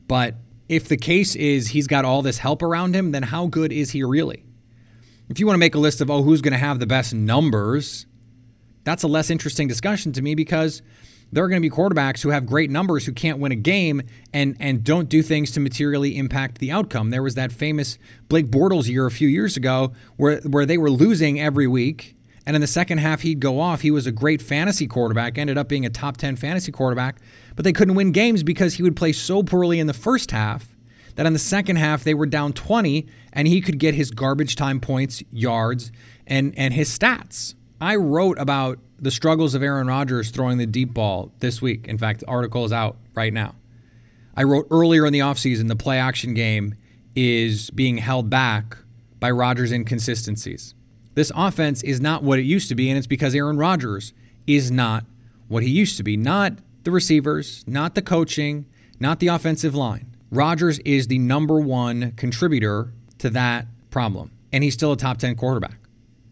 But 0.08 0.36
if 0.66 0.88
the 0.88 0.96
case 0.96 1.34
is 1.34 1.68
he's 1.68 1.86
got 1.86 2.06
all 2.06 2.22
this 2.22 2.38
help 2.38 2.62
around 2.62 2.96
him, 2.96 3.12
then 3.12 3.24
how 3.24 3.48
good 3.48 3.70
is 3.70 3.90
he 3.90 4.02
really? 4.02 4.46
If 5.28 5.38
you 5.38 5.46
want 5.46 5.56
to 5.56 5.60
make 5.60 5.74
a 5.74 5.78
list 5.78 6.00
of, 6.00 6.10
oh, 6.10 6.22
who's 6.22 6.40
going 6.40 6.52
to 6.52 6.58
have 6.58 6.78
the 6.78 6.86
best 6.86 7.12
numbers, 7.12 8.06
that's 8.82 9.02
a 9.02 9.08
less 9.08 9.28
interesting 9.28 9.68
discussion 9.68 10.12
to 10.12 10.22
me 10.22 10.34
because 10.34 10.80
there 11.32 11.44
are 11.44 11.48
going 11.48 11.60
to 11.60 11.68
be 11.68 11.74
quarterbacks 11.74 12.22
who 12.22 12.30
have 12.30 12.46
great 12.46 12.70
numbers 12.70 13.06
who 13.06 13.12
can't 13.12 13.38
win 13.38 13.52
a 13.52 13.56
game 13.56 14.02
and 14.32 14.56
and 14.60 14.84
don't 14.84 15.08
do 15.08 15.22
things 15.22 15.50
to 15.52 15.60
materially 15.60 16.16
impact 16.16 16.58
the 16.58 16.70
outcome. 16.70 17.10
There 17.10 17.22
was 17.22 17.34
that 17.34 17.52
famous 17.52 17.98
Blake 18.28 18.46
Bortles 18.46 18.88
year 18.88 19.06
a 19.06 19.10
few 19.10 19.28
years 19.28 19.56
ago 19.56 19.92
where 20.16 20.40
where 20.40 20.66
they 20.66 20.78
were 20.78 20.90
losing 20.90 21.40
every 21.40 21.66
week 21.66 22.14
and 22.46 22.54
in 22.54 22.60
the 22.60 22.66
second 22.66 22.98
half 22.98 23.22
he'd 23.22 23.40
go 23.40 23.58
off. 23.60 23.80
He 23.80 23.90
was 23.90 24.06
a 24.06 24.12
great 24.12 24.42
fantasy 24.42 24.86
quarterback, 24.86 25.38
ended 25.38 25.58
up 25.58 25.68
being 25.68 25.86
a 25.86 25.90
top 25.90 26.16
10 26.16 26.36
fantasy 26.36 26.70
quarterback, 26.70 27.16
but 27.56 27.64
they 27.64 27.72
couldn't 27.72 27.94
win 27.94 28.12
games 28.12 28.42
because 28.42 28.74
he 28.74 28.82
would 28.82 28.96
play 28.96 29.12
so 29.12 29.42
poorly 29.42 29.80
in 29.80 29.86
the 29.86 29.94
first 29.94 30.30
half 30.30 30.74
that 31.16 31.26
in 31.26 31.32
the 31.32 31.38
second 31.38 31.76
half 31.76 32.04
they 32.04 32.14
were 32.14 32.26
down 32.26 32.52
20 32.52 33.06
and 33.32 33.48
he 33.48 33.60
could 33.60 33.78
get 33.78 33.94
his 33.94 34.10
garbage 34.10 34.56
time 34.56 34.80
points, 34.80 35.22
yards, 35.30 35.90
and 36.26 36.56
and 36.56 36.74
his 36.74 36.96
stats. 36.96 37.54
I 37.80 37.96
wrote 37.96 38.38
about 38.38 38.78
the 39.04 39.10
struggles 39.10 39.54
of 39.54 39.62
Aaron 39.62 39.86
Rodgers 39.86 40.30
throwing 40.30 40.56
the 40.56 40.66
deep 40.66 40.94
ball 40.94 41.30
this 41.40 41.60
week. 41.60 41.86
In 41.86 41.98
fact, 41.98 42.20
the 42.20 42.26
article 42.26 42.64
is 42.64 42.72
out 42.72 42.96
right 43.14 43.34
now. 43.34 43.54
I 44.34 44.44
wrote 44.44 44.66
earlier 44.70 45.04
in 45.04 45.12
the 45.12 45.18
offseason 45.18 45.68
the 45.68 45.76
play 45.76 45.98
action 45.98 46.32
game 46.32 46.74
is 47.14 47.68
being 47.70 47.98
held 47.98 48.30
back 48.30 48.78
by 49.20 49.30
Rodgers' 49.30 49.72
inconsistencies. 49.72 50.74
This 51.12 51.30
offense 51.36 51.82
is 51.82 52.00
not 52.00 52.22
what 52.22 52.38
it 52.38 52.44
used 52.44 52.70
to 52.70 52.74
be, 52.74 52.88
and 52.88 52.96
it's 52.96 53.06
because 53.06 53.34
Aaron 53.34 53.58
Rodgers 53.58 54.14
is 54.46 54.70
not 54.70 55.04
what 55.48 55.62
he 55.62 55.70
used 55.70 55.98
to 55.98 56.02
be. 56.02 56.16
Not 56.16 56.54
the 56.84 56.90
receivers, 56.90 57.62
not 57.66 57.94
the 57.94 58.02
coaching, 58.02 58.64
not 58.98 59.20
the 59.20 59.28
offensive 59.28 59.74
line. 59.74 60.16
Rodgers 60.30 60.78
is 60.80 61.08
the 61.08 61.18
number 61.18 61.60
one 61.60 62.12
contributor 62.12 62.94
to 63.18 63.28
that 63.30 63.66
problem, 63.90 64.30
and 64.50 64.64
he's 64.64 64.74
still 64.74 64.92
a 64.92 64.96
top 64.96 65.18
10 65.18 65.36
quarterback. 65.36 65.76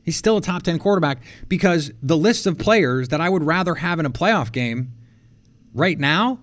He's 0.03 0.17
still 0.17 0.37
a 0.37 0.41
top 0.41 0.63
10 0.63 0.79
quarterback 0.79 1.23
because 1.49 1.93
the 2.03 2.17
list 2.17 2.47
of 2.47 2.59
players 2.59 3.09
that 3.09 3.21
I 3.21 3.29
would 3.29 3.45
rather 3.45 3.77
have 3.77 4.01
in 4.01 4.07
a 4.07 4.11
playoff 4.11 4.51
game 4.51 4.93
right 5.73 5.99
now, 5.99 6.41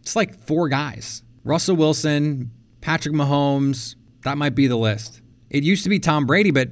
it's 0.00 0.16
like 0.16 0.38
four 0.46 0.68
guys 0.68 1.22
Russell 1.44 1.76
Wilson, 1.76 2.50
Patrick 2.80 3.14
Mahomes. 3.14 3.96
That 4.24 4.38
might 4.38 4.54
be 4.54 4.66
the 4.66 4.76
list. 4.76 5.20
It 5.50 5.62
used 5.62 5.84
to 5.84 5.88
be 5.88 6.00
Tom 6.00 6.26
Brady, 6.26 6.50
but 6.50 6.70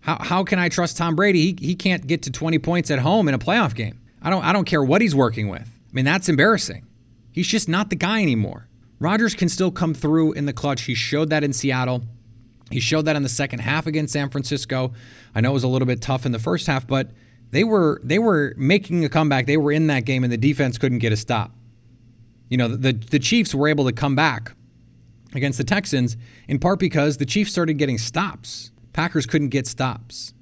how, 0.00 0.18
how 0.20 0.44
can 0.44 0.58
I 0.58 0.68
trust 0.68 0.96
Tom 0.96 1.16
Brady? 1.16 1.52
He, 1.52 1.66
he 1.66 1.74
can't 1.74 2.06
get 2.06 2.22
to 2.22 2.30
20 2.30 2.58
points 2.58 2.90
at 2.90 3.00
home 3.00 3.28
in 3.28 3.34
a 3.34 3.38
playoff 3.38 3.74
game. 3.74 4.00
I 4.20 4.30
don't, 4.30 4.44
I 4.44 4.52
don't 4.52 4.64
care 4.64 4.82
what 4.82 5.00
he's 5.00 5.14
working 5.14 5.48
with. 5.48 5.62
I 5.62 5.92
mean, 5.92 6.04
that's 6.04 6.28
embarrassing. 6.28 6.86
He's 7.32 7.48
just 7.48 7.68
not 7.68 7.90
the 7.90 7.96
guy 7.96 8.22
anymore. 8.22 8.68
Rodgers 8.98 9.34
can 9.34 9.48
still 9.48 9.72
come 9.72 9.94
through 9.94 10.32
in 10.32 10.46
the 10.46 10.52
clutch. 10.52 10.82
He 10.82 10.94
showed 10.94 11.30
that 11.30 11.42
in 11.42 11.52
Seattle. 11.52 12.04
He 12.72 12.80
showed 12.80 13.04
that 13.06 13.16
in 13.16 13.22
the 13.22 13.28
second 13.28 13.60
half 13.60 13.86
against 13.86 14.12
San 14.12 14.30
Francisco. 14.30 14.92
I 15.34 15.40
know 15.40 15.50
it 15.50 15.54
was 15.54 15.64
a 15.64 15.68
little 15.68 15.86
bit 15.86 16.00
tough 16.00 16.26
in 16.26 16.32
the 16.32 16.38
first 16.38 16.66
half, 16.66 16.86
but 16.86 17.10
they 17.50 17.64
were 17.64 18.00
they 18.02 18.18
were 18.18 18.54
making 18.56 19.04
a 19.04 19.08
comeback. 19.08 19.46
They 19.46 19.56
were 19.56 19.72
in 19.72 19.86
that 19.88 20.04
game, 20.04 20.24
and 20.24 20.32
the 20.32 20.38
defense 20.38 20.78
couldn't 20.78 20.98
get 20.98 21.12
a 21.12 21.16
stop. 21.16 21.52
You 22.48 22.56
know, 22.56 22.68
the 22.68 22.92
the 22.92 23.18
Chiefs 23.18 23.54
were 23.54 23.68
able 23.68 23.84
to 23.84 23.92
come 23.92 24.16
back 24.16 24.54
against 25.34 25.58
the 25.58 25.64
Texans 25.64 26.16
in 26.48 26.58
part 26.58 26.78
because 26.78 27.18
the 27.18 27.26
Chiefs 27.26 27.52
started 27.52 27.74
getting 27.74 27.98
stops. 27.98 28.70
Packers 28.92 29.26
couldn't 29.26 29.48
get 29.48 29.66
stops 29.66 30.34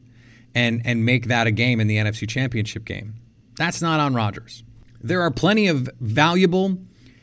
and 0.54 0.82
and 0.84 1.04
make 1.04 1.26
that 1.26 1.46
a 1.46 1.50
game 1.50 1.80
in 1.80 1.86
the 1.86 1.96
NFC 1.96 2.28
Championship 2.28 2.84
game. 2.84 3.14
That's 3.56 3.82
not 3.82 4.00
on 4.00 4.14
Rodgers. 4.14 4.64
There 5.00 5.22
are 5.22 5.30
plenty 5.30 5.66
of 5.66 5.88
valuable 6.00 6.78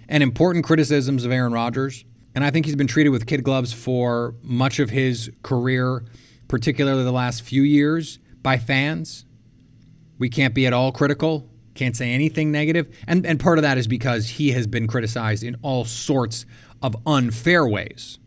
and 0.09 0.23
important 0.23 0.65
criticisms 0.65 1.25
of 1.25 1.31
Aaron 1.31 1.53
Rodgers, 1.53 2.05
and 2.37 2.45
I 2.45 2.51
think 2.51 2.67
he's 2.67 2.75
been 2.75 2.85
treated 2.85 3.09
with 3.09 3.25
kid 3.25 3.43
gloves 3.43 3.73
for 3.73 4.35
much 4.43 4.77
of 4.77 4.91
his 4.91 5.31
career, 5.41 6.05
particularly 6.47 7.03
the 7.03 7.11
last 7.11 7.41
few 7.41 7.63
years 7.63 8.19
by 8.43 8.59
fans. 8.59 9.25
We 10.19 10.29
can't 10.29 10.53
be 10.53 10.67
at 10.67 10.71
all 10.71 10.91
critical, 10.91 11.49
can't 11.73 11.95
say 11.95 12.11
anything 12.11 12.51
negative, 12.51 12.95
and 13.07 13.25
and 13.25 13.39
part 13.39 13.57
of 13.57 13.63
that 13.63 13.79
is 13.79 13.87
because 13.87 14.29
he 14.29 14.51
has 14.51 14.67
been 14.67 14.85
criticized 14.85 15.43
in 15.43 15.55
all 15.63 15.83
sorts 15.83 16.45
of 16.79 16.95
unfair 17.07 17.67
ways. 17.67 18.19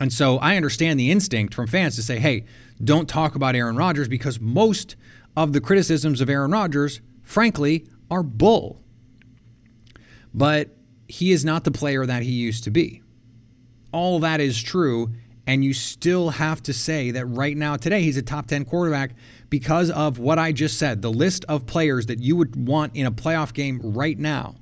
And 0.00 0.12
so 0.12 0.38
I 0.38 0.56
understand 0.56 0.98
the 0.98 1.12
instinct 1.12 1.54
from 1.54 1.68
fans 1.68 1.94
to 1.94 2.02
say, 2.02 2.18
hey, 2.18 2.46
don't 2.82 3.08
talk 3.08 3.36
about 3.36 3.54
Aaron 3.54 3.76
Rodgers 3.76 4.08
because 4.08 4.40
most 4.40 4.96
of 5.36 5.52
the 5.52 5.60
criticisms 5.60 6.20
of 6.20 6.28
Aaron 6.28 6.50
Rodgers, 6.50 7.00
frankly, 7.22 7.86
are 8.10 8.24
bull. 8.24 8.82
But 10.34 10.76
he 11.06 11.30
is 11.30 11.44
not 11.44 11.62
the 11.62 11.70
player 11.70 12.04
that 12.04 12.24
he 12.24 12.32
used 12.32 12.64
to 12.64 12.72
be. 12.72 13.03
All 13.94 14.18
that 14.20 14.40
is 14.40 14.62
true. 14.62 15.12
And 15.46 15.64
you 15.64 15.74
still 15.74 16.30
have 16.30 16.62
to 16.64 16.72
say 16.72 17.10
that 17.10 17.26
right 17.26 17.56
now, 17.56 17.76
today, 17.76 18.02
he's 18.02 18.16
a 18.16 18.22
top 18.22 18.46
10 18.46 18.64
quarterback 18.64 19.12
because 19.50 19.90
of 19.90 20.18
what 20.18 20.38
I 20.38 20.52
just 20.52 20.78
said. 20.78 21.02
The 21.02 21.12
list 21.12 21.44
of 21.48 21.66
players 21.66 22.06
that 22.06 22.18
you 22.18 22.34
would 22.36 22.68
want 22.68 22.96
in 22.96 23.04
a 23.04 23.12
playoff 23.12 23.52
game 23.52 23.80
right 23.82 24.18
now 24.18 24.56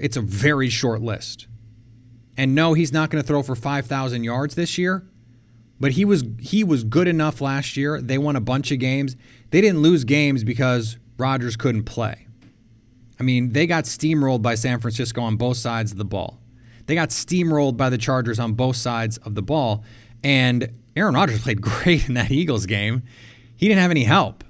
it's 0.00 0.16
a 0.16 0.20
very 0.20 0.68
short 0.68 1.00
list. 1.00 1.46
And 2.36 2.54
no, 2.54 2.72
he's 2.74 2.92
not 2.92 3.10
going 3.10 3.22
to 3.22 3.26
throw 3.26 3.42
for 3.42 3.54
5,000 3.54 4.24
yards 4.24 4.54
this 4.54 4.78
year, 4.78 5.06
but 5.78 5.92
he 5.92 6.04
was 6.04 6.24
he 6.40 6.64
was 6.64 6.84
good 6.84 7.06
enough 7.06 7.40
last 7.40 7.76
year. 7.76 8.00
They 8.00 8.18
won 8.18 8.36
a 8.36 8.40
bunch 8.40 8.70
of 8.70 8.78
games. 8.78 9.16
They 9.50 9.60
didn't 9.60 9.82
lose 9.82 10.04
games 10.04 10.42
because 10.42 10.96
Rodgers 11.18 11.56
couldn't 11.56 11.84
play. 11.84 12.26
I 13.18 13.22
mean, 13.22 13.52
they 13.52 13.66
got 13.66 13.84
steamrolled 13.84 14.40
by 14.40 14.54
San 14.54 14.80
Francisco 14.80 15.20
on 15.20 15.36
both 15.36 15.58
sides 15.58 15.92
of 15.92 15.98
the 15.98 16.04
ball. 16.04 16.39
They 16.90 16.96
got 16.96 17.10
steamrolled 17.10 17.76
by 17.76 17.88
the 17.88 17.98
Chargers 17.98 18.40
on 18.40 18.54
both 18.54 18.74
sides 18.74 19.16
of 19.18 19.36
the 19.36 19.42
ball. 19.42 19.84
And 20.24 20.72
Aaron 20.96 21.14
Rodgers 21.14 21.40
played 21.44 21.62
great 21.62 22.08
in 22.08 22.14
that 22.14 22.32
Eagles 22.32 22.66
game. 22.66 23.04
He 23.54 23.68
didn't 23.68 23.80
have 23.80 23.92
any 23.92 24.02
help. 24.02 24.42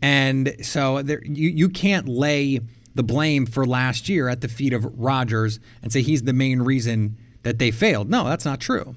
And 0.00 0.56
so 0.62 1.02
there, 1.02 1.22
you, 1.22 1.50
you 1.50 1.68
can't 1.68 2.08
lay 2.08 2.60
the 2.94 3.02
blame 3.02 3.44
for 3.44 3.66
last 3.66 4.08
year 4.08 4.26
at 4.26 4.40
the 4.40 4.48
feet 4.48 4.72
of 4.72 4.86
Rodgers 4.98 5.60
and 5.82 5.92
say 5.92 6.00
he's 6.00 6.22
the 6.22 6.32
main 6.32 6.62
reason 6.62 7.18
that 7.42 7.58
they 7.58 7.70
failed. 7.70 8.08
No, 8.08 8.24
that's 8.24 8.46
not 8.46 8.58
true. 8.58 8.96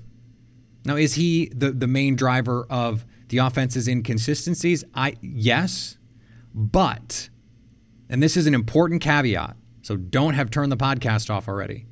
Now, 0.86 0.96
is 0.96 1.16
he 1.16 1.52
the, 1.54 1.74
the 1.74 1.88
main 1.88 2.16
driver 2.16 2.66
of 2.70 3.04
the 3.28 3.40
offense's 3.40 3.90
inconsistencies? 3.90 4.86
I 4.96 5.18
yes, 5.20 5.98
but 6.56 7.28
and 8.10 8.24
this 8.24 8.38
is 8.38 8.48
an 8.48 8.54
important 8.54 9.02
caveat, 9.02 9.58
so 9.82 9.98
don't 9.98 10.36
have 10.36 10.50
turned 10.50 10.72
the 10.72 10.78
podcast 10.78 11.30
off 11.30 11.50
already. 11.50 11.88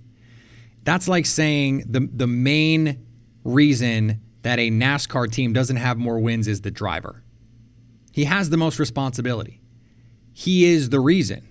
That's 0.84 1.08
like 1.08 1.26
saying 1.26 1.86
the 1.88 2.10
the 2.12 2.28
main 2.28 3.06
reason 3.44 4.22
that 4.42 4.60
a 4.60 4.72
NASCAR 4.72 5.32
team 5.32 5.54
doesn't 5.54 5.76
have 5.76 5.98
more 5.98 6.20
wins 6.20 6.48
is 6.48 6.62
the 6.62 6.72
driver. 6.72 7.24
He 8.12 8.26
has 8.26 8.50
the 8.50 8.58
most 8.58 8.80
responsibility. 8.80 9.62
He 10.34 10.66
is 10.66 10.90
the 10.90 11.00
reason 11.00 11.48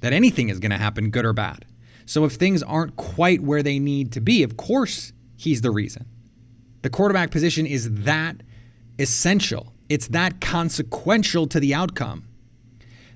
that 0.00 0.12
anything 0.12 0.48
is 0.48 0.58
going 0.58 0.70
to 0.70 0.78
happen, 0.78 1.10
good 1.10 1.24
or 1.24 1.32
bad. 1.32 1.66
So 2.06 2.24
if 2.24 2.32
things 2.32 2.62
aren't 2.62 2.96
quite 2.96 3.40
where 3.40 3.62
they 3.62 3.78
need 3.78 4.12
to 4.12 4.20
be, 4.20 4.42
of 4.42 4.56
course, 4.56 5.12
he's 5.36 5.60
the 5.60 5.70
reason. 5.70 6.06
The 6.82 6.90
quarterback 6.90 7.30
position 7.30 7.66
is 7.66 8.02
that 8.02 8.42
essential, 8.98 9.74
it's 9.88 10.08
that 10.08 10.40
consequential 10.40 11.46
to 11.46 11.60
the 11.60 11.74
outcome 11.74 12.26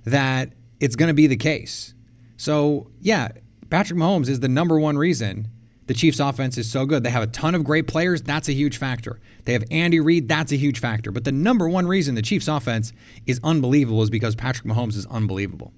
that 0.05 0.53
it's 0.81 0.97
going 0.97 1.09
to 1.09 1.15
be 1.15 1.27
the 1.27 1.37
case. 1.37 1.95
So, 2.37 2.91
yeah, 3.01 3.29
Patrick 3.75 3.99
Mahomes 3.99 4.29
is 4.29 4.39
the 4.39 4.47
number 4.47 4.79
one 4.79 4.97
reason 4.97 5.49
the 5.89 5.95
Chiefs' 5.95 6.21
offense 6.21 6.57
is 6.57 6.71
so 6.71 6.87
good. 6.87 7.03
They 7.03 7.11
have 7.11 7.25
a 7.25 7.27
ton 7.27 7.57
of 7.57 7.65
great 7.65 7.89
players. 7.89 8.23
That's 8.23 8.49
a 8.49 8.53
huge 8.53 8.77
factor. 8.77 9.19
They 9.47 9.53
have 9.53 9.65
Andy 9.69 9.99
Reid. 9.99 10.29
That's 10.29 10.53
a 10.53 10.57
huge 10.57 10.79
factor. 10.79 11.11
But 11.11 11.25
the 11.25 11.33
number 11.33 11.69
one 11.69 11.89
reason 11.89 12.15
the 12.15 12.23
Chiefs' 12.23 12.47
offense 12.47 12.93
is 13.27 13.41
unbelievable 13.43 14.01
is 14.01 14.11
because 14.11 14.37
Patrick 14.37 14.65
Mahomes 14.65 14.95
is 14.95 15.07
unbelievable. 15.07 15.73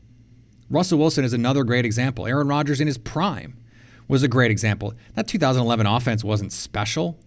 Russell 0.68 0.98
Wilson 0.98 1.24
is 1.24 1.32
another 1.32 1.64
great 1.64 1.86
example. 1.86 2.26
Aaron 2.26 2.48
Rodgers 2.48 2.82
in 2.82 2.86
his 2.86 2.98
prime 2.98 3.56
was 4.08 4.22
a 4.22 4.28
great 4.28 4.50
example. 4.50 4.92
That 5.14 5.26
2011 5.26 5.86
offense 5.86 6.22
wasn't 6.22 6.52
special. 6.52 7.18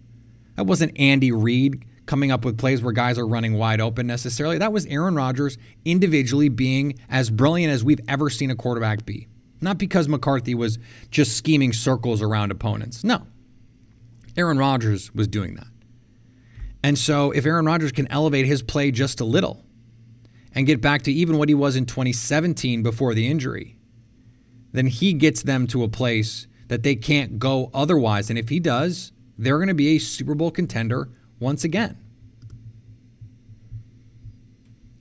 That 0.54 0.66
wasn't 0.66 0.96
Andy 0.96 1.32
Reid 1.32 1.84
coming 2.06 2.30
up 2.30 2.44
with 2.44 2.58
plays 2.58 2.80
where 2.80 2.92
guys 2.92 3.18
are 3.18 3.26
running 3.26 3.54
wide 3.54 3.80
open 3.80 4.06
necessarily. 4.06 4.56
That 4.58 4.72
was 4.72 4.86
Aaron 4.86 5.16
Rodgers 5.16 5.58
individually 5.84 6.48
being 6.48 6.96
as 7.08 7.28
brilliant 7.28 7.72
as 7.72 7.82
we've 7.82 8.00
ever 8.06 8.30
seen 8.30 8.52
a 8.52 8.54
quarterback 8.54 9.04
be. 9.04 9.26
Not 9.60 9.78
because 9.78 10.08
McCarthy 10.08 10.54
was 10.54 10.78
just 11.10 11.36
scheming 11.36 11.72
circles 11.72 12.22
around 12.22 12.50
opponents. 12.50 13.04
No. 13.04 13.26
Aaron 14.36 14.58
Rodgers 14.58 15.14
was 15.14 15.28
doing 15.28 15.54
that. 15.56 15.66
And 16.82 16.98
so 16.98 17.30
if 17.30 17.44
Aaron 17.44 17.66
Rodgers 17.66 17.92
can 17.92 18.10
elevate 18.10 18.46
his 18.46 18.62
play 18.62 18.90
just 18.90 19.20
a 19.20 19.24
little, 19.24 19.64
and 20.52 20.66
get 20.66 20.80
back 20.80 21.02
to 21.02 21.12
even 21.12 21.38
what 21.38 21.48
he 21.48 21.54
was 21.54 21.76
in 21.76 21.86
2017 21.86 22.82
before 22.82 23.14
the 23.14 23.28
injury, 23.28 23.76
then 24.72 24.86
he 24.86 25.12
gets 25.12 25.42
them 25.42 25.66
to 25.68 25.82
a 25.82 25.88
place 25.88 26.46
that 26.68 26.82
they 26.82 26.94
can't 26.96 27.38
go 27.38 27.70
otherwise. 27.74 28.30
And 28.30 28.38
if 28.38 28.48
he 28.48 28.60
does, 28.60 29.12
they're 29.38 29.58
going 29.58 29.68
to 29.68 29.74
be 29.74 29.96
a 29.96 29.98
Super 29.98 30.34
Bowl 30.34 30.50
contender 30.50 31.08
once 31.38 31.64
again. 31.64 31.96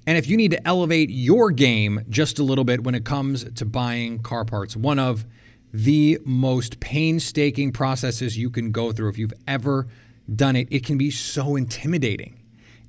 And 0.10 0.18
if 0.18 0.28
you 0.28 0.38
need 0.38 0.50
to 0.50 0.68
elevate 0.68 1.12
your 1.12 1.52
game 1.52 2.04
just 2.10 2.40
a 2.40 2.44
little 2.44 2.64
bit 2.64 2.84
when 2.84 2.96
it 2.96 3.06
comes 3.06 3.44
to 3.44 3.64
buying 3.64 4.24
car 4.24 4.44
parts, 4.44 4.76
one 4.76 4.98
of 4.98 5.24
the 5.72 6.18
most 6.26 6.80
painstaking 6.80 7.72
processes 7.72 8.36
you 8.36 8.50
can 8.50 8.72
go 8.72 8.92
through 8.92 9.10
if 9.10 9.20
you've 9.20 9.36
ever 9.46 9.86
done 10.36 10.56
it, 10.56 10.68
it 10.72 10.84
can 10.84 10.98
be 10.98 11.12
so 11.12 11.56
intimidating 11.56 12.40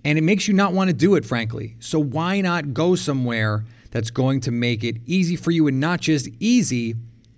and 0.03 0.17
it 0.17 0.23
makes 0.23 0.49
you 0.49 0.55
not 0.55 0.73
want 0.73 0.89
to 0.89 0.95
do 0.95 1.15
it, 1.15 1.27
frankly. 1.27 1.77
So 1.79 1.99
why 1.99 2.41
not 2.41 2.73
go 2.73 2.95
somewhere 2.95 3.67
that's 3.91 4.11
going 4.11 4.41
to 4.41 4.51
make 4.51 4.83
it 4.83 4.97
easy 5.05 5.37
for 5.37 5.51
you 5.51 5.67
and 5.67 5.79
not 5.79 6.01
just 6.01 6.27
easy, 6.39 6.95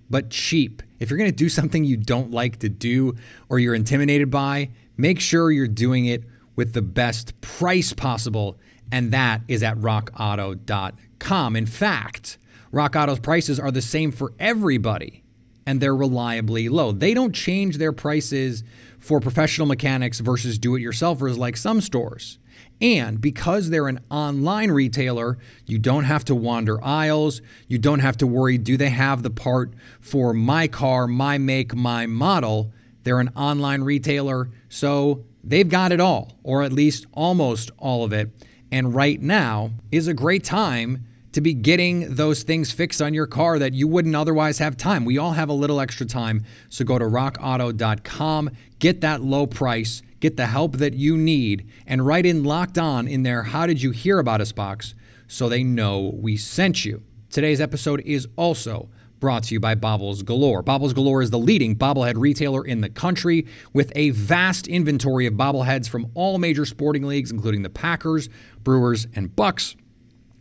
but 0.08 0.30
cheap? 0.30 0.84
If 1.00 1.10
you're 1.10 1.18
going 1.18 1.28
to 1.28 1.36
do 1.36 1.48
something 1.48 1.82
you 1.82 1.96
don't 1.96 2.30
like 2.30 2.60
to 2.60 2.68
do 2.68 3.16
or 3.48 3.58
you're 3.58 3.74
intimidated 3.74 4.30
by, 4.30 4.70
make 4.96 5.18
sure 5.18 5.50
you're 5.50 5.66
doing 5.66 6.04
it 6.04 6.22
with 6.54 6.72
the 6.72 6.82
best 6.82 7.40
price 7.40 7.92
possible, 7.92 8.60
and 8.92 9.10
that 9.12 9.40
is 9.48 9.62
at 9.64 9.76
rockauto.com. 9.78 11.56
In 11.56 11.66
fact, 11.66 12.38
Rock 12.70 12.94
Auto's 12.94 13.18
prices 13.18 13.58
are 13.58 13.70
the 13.72 13.82
same 13.82 14.12
for 14.12 14.32
everybody. 14.38 15.18
and 15.64 15.80
they're 15.80 15.94
reliably 15.94 16.68
low. 16.68 16.90
They 16.90 17.14
don't 17.14 17.32
change 17.32 17.78
their 17.78 17.92
prices 17.92 18.64
for 18.98 19.20
professional 19.20 19.66
mechanics 19.68 20.18
versus 20.18 20.58
do 20.58 20.74
it 20.74 20.80
yourselfers 20.80 21.38
like 21.38 21.56
some 21.56 21.80
stores. 21.80 22.38
And 22.80 23.20
because 23.20 23.70
they're 23.70 23.86
an 23.86 24.00
online 24.10 24.72
retailer, 24.72 25.38
you 25.64 25.78
don't 25.78 26.02
have 26.02 26.24
to 26.24 26.34
wander 26.34 26.82
aisles. 26.84 27.42
You 27.68 27.78
don't 27.78 28.00
have 28.00 28.16
to 28.18 28.26
worry 28.26 28.58
do 28.58 28.76
they 28.76 28.90
have 28.90 29.22
the 29.22 29.30
part 29.30 29.72
for 30.00 30.34
my 30.34 30.66
car, 30.66 31.06
my 31.06 31.38
make, 31.38 31.76
my 31.76 32.06
model? 32.06 32.72
They're 33.04 33.20
an 33.20 33.30
online 33.36 33.82
retailer, 33.82 34.50
so 34.68 35.24
they've 35.44 35.68
got 35.68 35.92
it 35.92 36.00
all, 36.00 36.38
or 36.42 36.64
at 36.64 36.72
least 36.72 37.06
almost 37.12 37.70
all 37.78 38.02
of 38.02 38.12
it. 38.12 38.30
And 38.72 38.94
right 38.94 39.20
now 39.20 39.70
is 39.92 40.08
a 40.08 40.14
great 40.14 40.42
time 40.42 41.06
to 41.32 41.40
be 41.40 41.52
getting 41.54 42.14
those 42.14 42.42
things 42.42 42.72
fixed 42.72 43.00
on 43.00 43.14
your 43.14 43.26
car 43.26 43.58
that 43.58 43.74
you 43.74 43.86
wouldn't 43.86 44.16
otherwise 44.16 44.58
have 44.58 44.76
time. 44.76 45.04
We 45.04 45.18
all 45.18 45.32
have 45.32 45.50
a 45.50 45.54
little 45.54 45.78
extra 45.78 46.06
time. 46.06 46.44
So 46.70 46.84
go 46.84 46.98
to 46.98 47.04
rockauto.com, 47.04 48.50
get 48.78 49.02
that 49.02 49.22
low 49.22 49.46
price, 49.46 50.02
get 50.20 50.36
the 50.36 50.46
help 50.46 50.78
that 50.78 50.94
you 50.94 51.16
need, 51.18 51.68
and 51.86 52.06
write 52.06 52.26
in 52.26 52.44
locked 52.44 52.78
on 52.78 53.06
in 53.06 53.22
there, 53.22 53.44
how 53.44 53.66
did 53.66 53.82
you 53.82 53.90
hear 53.90 54.18
about 54.18 54.40
us 54.40 54.52
box 54.52 54.94
so 55.26 55.48
they 55.48 55.62
know 55.62 56.12
we 56.14 56.36
sent 56.36 56.84
you. 56.84 57.02
Today's 57.30 57.60
episode 57.60 58.02
is 58.02 58.28
also 58.36 58.88
brought 59.22 59.44
to 59.44 59.54
you 59.54 59.60
by 59.60 59.76
Bobbles 59.76 60.24
Galore. 60.24 60.62
Bobbles 60.62 60.92
Galore 60.92 61.22
is 61.22 61.30
the 61.30 61.38
leading 61.38 61.76
bobblehead 61.76 62.14
retailer 62.16 62.64
in 62.64 62.80
the 62.80 62.88
country 62.88 63.46
with 63.72 63.92
a 63.94 64.10
vast 64.10 64.66
inventory 64.66 65.26
of 65.26 65.34
bobbleheads 65.34 65.88
from 65.88 66.10
all 66.14 66.38
major 66.38 66.66
sporting 66.66 67.04
leagues, 67.04 67.30
including 67.30 67.62
the 67.62 67.70
Packers, 67.70 68.28
Brewers, 68.64 69.06
and 69.14 69.34
Bucks. 69.36 69.76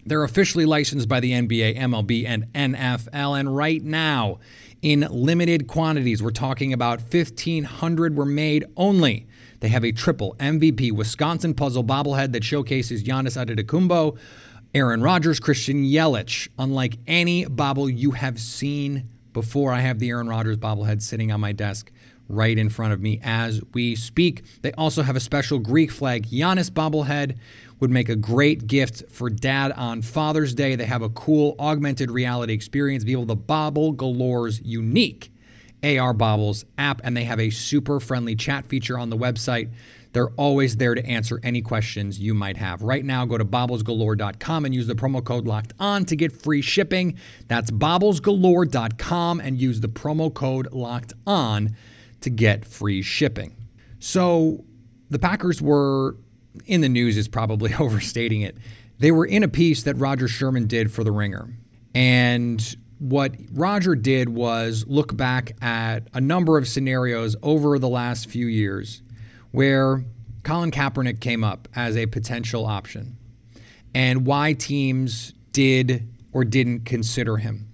They're 0.04 0.24
officially 0.24 0.66
licensed 0.66 1.08
by 1.08 1.20
the 1.20 1.32
NBA, 1.32 1.78
MLB, 1.78 2.26
and 2.26 2.52
NFL. 2.54 3.40
And 3.40 3.56
right 3.56 3.84
now, 3.84 4.40
in 4.82 5.08
limited 5.12 5.68
quantities, 5.68 6.24
we're 6.24 6.32
talking 6.32 6.74
about 6.74 7.02
1,500 7.02 8.18
were 8.18 8.26
made 8.26 8.66
only. 8.76 9.28
They 9.60 9.70
have 9.70 9.86
a 9.86 9.92
triple 9.92 10.36
MVP 10.40 10.92
Wisconsin 10.92 11.54
puzzle 11.54 11.84
bobblehead 11.84 12.32
that 12.32 12.44
showcases 12.44 13.04
Giannis 13.04 13.38
Antetokounmpo, 13.38 14.18
Aaron 14.74 15.02
Rodgers, 15.02 15.42
Christian 15.42 15.84
Yelich. 15.84 16.48
Unlike 16.58 17.00
any 17.06 17.44
bobble 17.44 17.90
you 17.90 18.12
have 18.12 18.40
seen 18.40 19.10
before, 19.34 19.74
I 19.74 19.82
have 19.82 20.00
the 20.00 20.10
Aaron 20.10 20.30
Rodgers 20.30 20.56
bobblehead 20.56 21.02
sitting 21.02 21.30
on 21.30 21.42
my 21.42 21.52
desk 21.52 21.92
right 22.30 22.58
in 22.58 22.70
front 22.70 22.94
of 22.94 23.02
me 23.02 23.20
as 23.22 23.62
we 23.74 23.96
speak. 23.96 24.44
They 24.62 24.72
also 24.74 25.04
have 25.04 25.18
a 25.18 25.20
special 25.20 25.60
Greek 25.60 25.92
flag 25.92 26.28
Giannis 26.28 26.70
bobblehead 26.70 27.38
would 27.82 27.92
make 27.92 28.08
a 28.08 28.16
great 28.16 28.66
gift 28.66 29.04
for 29.10 29.30
dad 29.30 29.74
on 29.74 30.02
Father's 30.02 30.56
Day. 30.56 30.78
They 30.78 30.86
have 30.86 31.02
a 31.02 31.10
cool 31.10 31.58
augmented 31.60 32.10
reality 32.10 32.54
experience 32.54 33.04
via 33.04 33.26
to 33.26 33.36
Bobble 33.36 33.94
Galore's 33.94 34.62
unique 34.62 35.34
AR 35.84 36.14
Bobbles 36.14 36.64
app, 36.78 37.02
and 37.04 37.18
they 37.18 37.26
have 37.26 37.42
a 37.42 37.50
super 37.50 38.00
friendly 38.00 38.36
chat 38.36 38.66
feature 38.68 38.98
on 38.98 39.10
the 39.10 39.18
website. 39.18 39.70
They're 40.14 40.32
always 40.32 40.78
there 40.78 40.94
to 40.94 41.06
answer 41.06 41.40
any 41.44 41.62
questions 41.62 42.20
you 42.20 42.34
might 42.34 42.58
have. 42.58 42.82
Right 42.82 43.06
now, 43.06 43.26
go 43.26 43.38
to 43.38 43.46
bobblesgalore.com 43.46 44.66
and 44.66 44.76
use 44.76 44.88
the 44.88 44.96
promo 44.96 45.24
code 45.24 45.48
locked 45.48 45.74
on 45.80 46.06
to 46.06 46.16
get 46.16 46.32
free 46.34 46.62
shipping. 46.62 47.18
That's 47.48 47.72
bobblesgalore.com 47.72 49.40
and 49.40 49.58
use 49.60 49.80
the 49.80 49.88
promo 49.88 50.34
code 50.34 50.72
locked 50.74 51.14
on 51.26 51.76
to 52.22 52.30
get 52.30 52.66
free 52.66 53.02
shipping. 53.02 53.56
So 54.00 54.66
the 55.10 55.20
Packers 55.20 55.62
were 55.62 56.18
in 56.66 56.82
the 56.82 56.90
news 56.90 57.18
is 57.18 57.28
probably 57.28 57.74
overstating 57.80 58.42
it. 58.42 58.58
They 59.00 59.12
were 59.12 59.26
in 59.26 59.44
a 59.44 59.48
piece 59.48 59.84
that 59.84 59.96
Roger 59.96 60.28
Sherman 60.28 60.68
did 60.68 60.92
for 60.92 61.04
The 61.04 61.12
Ringer. 61.12 61.50
And 61.96 62.76
what 63.00 63.34
Roger 63.52 63.96
did 63.96 64.30
was 64.30 64.86
look 64.88 65.16
back 65.16 65.54
at 65.62 66.08
a 66.14 66.22
number 66.22 66.58
of 66.58 66.68
scenarios 66.68 67.36
over 67.42 67.80
the 67.80 67.90
last 67.90 68.30
few 68.30 68.46
years 68.46 69.02
where 69.52 70.04
Colin 70.44 70.72
Kaepernick 70.72 71.20
came 71.20 71.44
up 71.44 71.68
as 71.76 71.96
a 71.96 72.06
potential 72.08 72.66
option 72.66 73.18
and 73.94 74.26
why 74.26 74.54
teams 74.54 75.34
did 75.52 76.08
or 76.32 76.44
didn't 76.46 76.86
consider 76.86 77.38
him. 77.38 77.68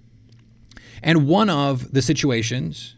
And 1.02 1.26
one 1.28 1.48
of 1.48 1.92
the 1.92 2.02
situations 2.02 2.96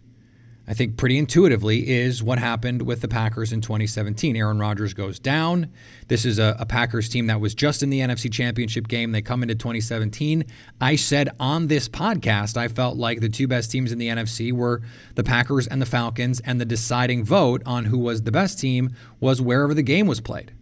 I 0.70 0.72
think 0.72 0.96
pretty 0.96 1.18
intuitively 1.18 1.90
is 1.90 2.22
what 2.22 2.38
happened 2.38 2.82
with 2.82 3.00
the 3.00 3.08
Packers 3.08 3.52
in 3.52 3.60
2017. 3.60 4.36
Aaron 4.36 4.60
Rodgers 4.60 4.94
goes 4.94 5.18
down. 5.18 5.72
This 6.06 6.24
is 6.24 6.38
a, 6.38 6.56
a, 6.60 6.64
Packers 6.64 7.08
team 7.08 7.26
that 7.26 7.40
was 7.40 7.56
just 7.56 7.82
in 7.82 7.90
the 7.90 7.98
NFC 7.98 8.32
Championship 8.32 8.86
game. 8.86 9.10
They 9.10 9.20
come 9.20 9.42
into 9.42 9.56
2017. 9.56 10.44
I 10.80 10.94
said 10.94 11.30
on 11.40 11.66
this 11.66 11.88
podcast, 11.88 12.56
I 12.56 12.68
felt 12.68 12.96
like 12.96 13.18
the 13.18 13.28
two 13.28 13.48
best 13.48 13.72
teams 13.72 13.90
in 13.90 13.98
the 13.98 14.06
NFC 14.06 14.52
were 14.52 14.80
the 15.16 15.24
Packers 15.24 15.66
and 15.66 15.82
the 15.82 15.86
Falcons, 15.86 16.38
and 16.38 16.60
the 16.60 16.64
deciding 16.64 17.24
vote 17.24 17.62
on 17.66 17.86
who 17.86 17.98
was 17.98 18.22
the 18.22 18.30
best 18.30 18.60
team 18.60 18.90
was 19.18 19.42
wherever 19.42 19.74
the 19.74 19.82
game 19.82 20.06
was 20.06 20.20
played. 20.20 20.52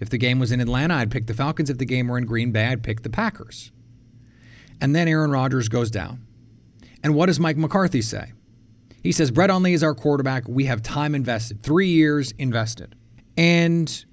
If 0.00 0.08
the 0.08 0.16
game 0.16 0.38
was 0.38 0.50
in 0.50 0.62
Atlanta, 0.62 0.94
I'd 0.94 1.10
pick 1.10 1.26
the 1.26 1.34
Falcons. 1.34 1.68
If 1.68 1.76
the 1.76 1.84
game 1.84 2.08
were 2.08 2.16
in 2.16 2.24
Green 2.24 2.52
Bay, 2.52 2.68
I'd 2.68 2.82
pick 2.82 3.02
the 3.02 3.10
Packers. 3.10 3.70
And 4.80 4.96
then 4.96 5.08
Aaron 5.08 5.30
Rodgers 5.30 5.68
goes 5.68 5.90
down. 5.90 6.24
And 7.04 7.14
what 7.14 7.26
does 7.26 7.38
Mike 7.38 7.58
McCarthy 7.58 8.00
say? 8.00 8.32
He 9.02 9.12
says, 9.12 9.30
Brett 9.30 9.50
Hundley 9.50 9.72
is 9.72 9.82
our 9.82 9.94
quarterback. 9.94 10.48
We 10.48 10.64
have 10.64 10.82
time 10.82 11.14
invested, 11.14 11.62
three 11.62 11.88
years 11.88 12.32
invested. 12.32 12.96
And 13.36 14.04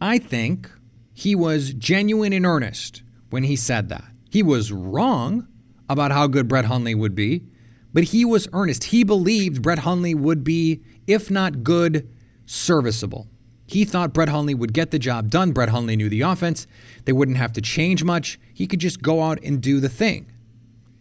I 0.00 0.18
think 0.18 0.70
he 1.12 1.34
was 1.34 1.74
genuine 1.74 2.32
in 2.32 2.46
earnest 2.46 3.02
when 3.28 3.44
he 3.44 3.56
said 3.56 3.88
that. 3.90 4.04
He 4.30 4.42
was 4.42 4.72
wrong 4.72 5.46
about 5.88 6.12
how 6.12 6.26
good 6.26 6.48
Brett 6.48 6.64
Hundley 6.64 6.94
would 6.94 7.14
be, 7.14 7.44
but 7.92 8.04
he 8.04 8.24
was 8.24 8.48
earnest. 8.52 8.84
He 8.84 9.04
believed 9.04 9.60
Brett 9.60 9.80
Hundley 9.80 10.14
would 10.14 10.44
be, 10.44 10.82
if 11.06 11.30
not 11.30 11.62
good, 11.62 12.08
serviceable. 12.46 13.28
He 13.66 13.84
thought 13.84 14.14
Brett 14.14 14.28
Hundley 14.28 14.54
would 14.54 14.72
get 14.72 14.90
the 14.90 14.98
job 14.98 15.30
done. 15.30 15.52
Brett 15.52 15.68
Hundley 15.68 15.96
knew 15.96 16.08
the 16.08 16.22
offense. 16.22 16.66
They 17.04 17.12
wouldn't 17.12 17.36
have 17.36 17.52
to 17.52 17.60
change 17.60 18.02
much. 18.02 18.38
He 18.54 18.66
could 18.66 18.80
just 18.80 19.02
go 19.02 19.22
out 19.22 19.40
and 19.44 19.60
do 19.60 19.78
the 19.78 19.88
thing. 19.88 20.32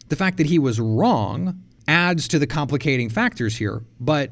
The 0.10 0.16
fact 0.16 0.38
that 0.38 0.48
he 0.48 0.60
was 0.60 0.80
wrong 0.80 1.64
adds 1.90 2.28
to 2.28 2.38
the 2.38 2.46
complicating 2.46 3.10
factors 3.10 3.58
here, 3.58 3.84
but 4.00 4.32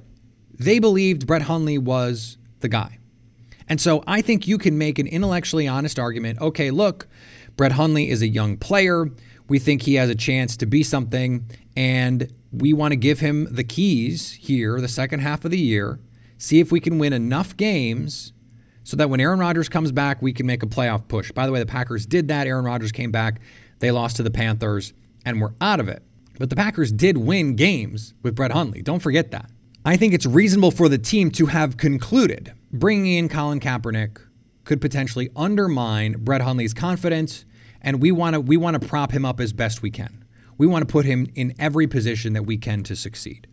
they 0.54 0.78
believed 0.78 1.26
Brett 1.26 1.42
Hundley 1.42 1.80
was 1.80 2.38
the 2.60 2.70
guy. 2.70 3.00
And 3.68 3.82
so 3.82 4.04
I 4.06 4.22
think 4.22 4.48
you 4.48 4.60
can 4.60 4.78
make 4.78 5.00
an 5.00 5.08
intellectually 5.08 5.68
honest 5.68 5.98
argument 5.98 6.40
okay, 6.40 6.70
look, 6.70 7.08
Brett 7.56 7.72
Hundley 7.72 8.10
is 8.10 8.22
a 8.22 8.28
young 8.28 8.58
player. 8.58 9.10
We 9.50 9.58
think 9.58 9.82
he 9.82 9.96
has 9.96 10.10
a 10.10 10.16
chance 10.16 10.56
to 10.58 10.68
be 10.68 10.84
something, 10.84 11.50
and 11.76 12.32
we 12.52 12.74
want 12.74 12.92
to 12.92 12.96
give 12.96 13.22
him 13.22 13.48
the 13.50 13.64
keys 13.64 14.34
here, 14.34 14.80
the 14.80 14.88
second 14.88 15.22
half 15.22 15.44
of 15.44 15.50
the 15.50 15.60
year, 15.60 16.00
see 16.38 16.60
if 16.60 16.72
we 16.72 16.80
can 16.80 17.00
win 17.00 17.12
enough 17.12 17.58
games 17.58 18.34
so 18.84 18.96
that 18.98 19.10
when 19.10 19.20
Aaron 19.20 19.40
Rodgers 19.40 19.68
comes 19.68 19.92
back, 19.92 20.22
we 20.22 20.32
can 20.32 20.46
make 20.46 20.62
a 20.62 20.68
playoff 20.68 21.08
push. 21.08 21.32
By 21.32 21.48
the 21.48 21.52
way, 21.52 21.60
the 21.60 21.66
Packers 21.66 22.06
did 22.06 22.28
that. 22.28 22.46
Aaron 22.46 22.66
Rodgers 22.66 22.92
came 22.92 23.12
back, 23.12 23.42
they 23.80 23.90
lost 23.90 24.18
to 24.18 24.24
the 24.24 24.32
Panthers, 24.32 24.94
and 25.26 25.42
we're 25.42 25.54
out 25.60 25.80
of 25.80 25.88
it. 25.88 26.04
But 26.40 26.50
the 26.50 26.56
Packers 26.56 26.92
did 26.92 27.18
win 27.18 27.56
games 27.56 28.14
with 28.22 28.36
Brett 28.36 28.52
Hundley. 28.52 28.82
Don't 28.82 29.00
forget 29.00 29.32
that. 29.32 29.50
I 29.84 29.98
think 29.98 30.14
it's 30.14 30.26
reasonable 30.26 30.72
for 30.72 30.90
the 30.90 30.98
team 30.98 31.32
to 31.32 31.48
have 31.48 31.78
concluded 31.78 32.54
bringing 32.72 33.14
in 33.14 33.30
Colin 33.30 33.60
Kaepernick 33.60 34.20
could 34.66 34.82
potentially 34.82 35.30
undermine 35.36 36.18
Brett 36.20 36.42
Hundley's 36.42 36.74
confidence, 36.74 37.46
and 37.82 38.02
we 38.02 38.12
want 38.12 38.34
to 38.34 38.42
we 38.42 38.58
want 38.58 38.80
to 38.80 38.88
prop 38.88 39.12
him 39.12 39.26
up 39.26 39.40
as 39.40 39.54
best 39.54 39.82
we 39.82 39.90
can. 39.90 40.26
We 40.58 40.68
want 40.68 40.88
to 40.88 40.92
put 40.92 41.06
him 41.06 41.28
in 41.36 41.54
every 41.58 41.88
position 41.88 42.34
that 42.34 42.44
we 42.44 42.58
can 42.58 42.84
to 42.84 42.96
succeed. 42.96 43.48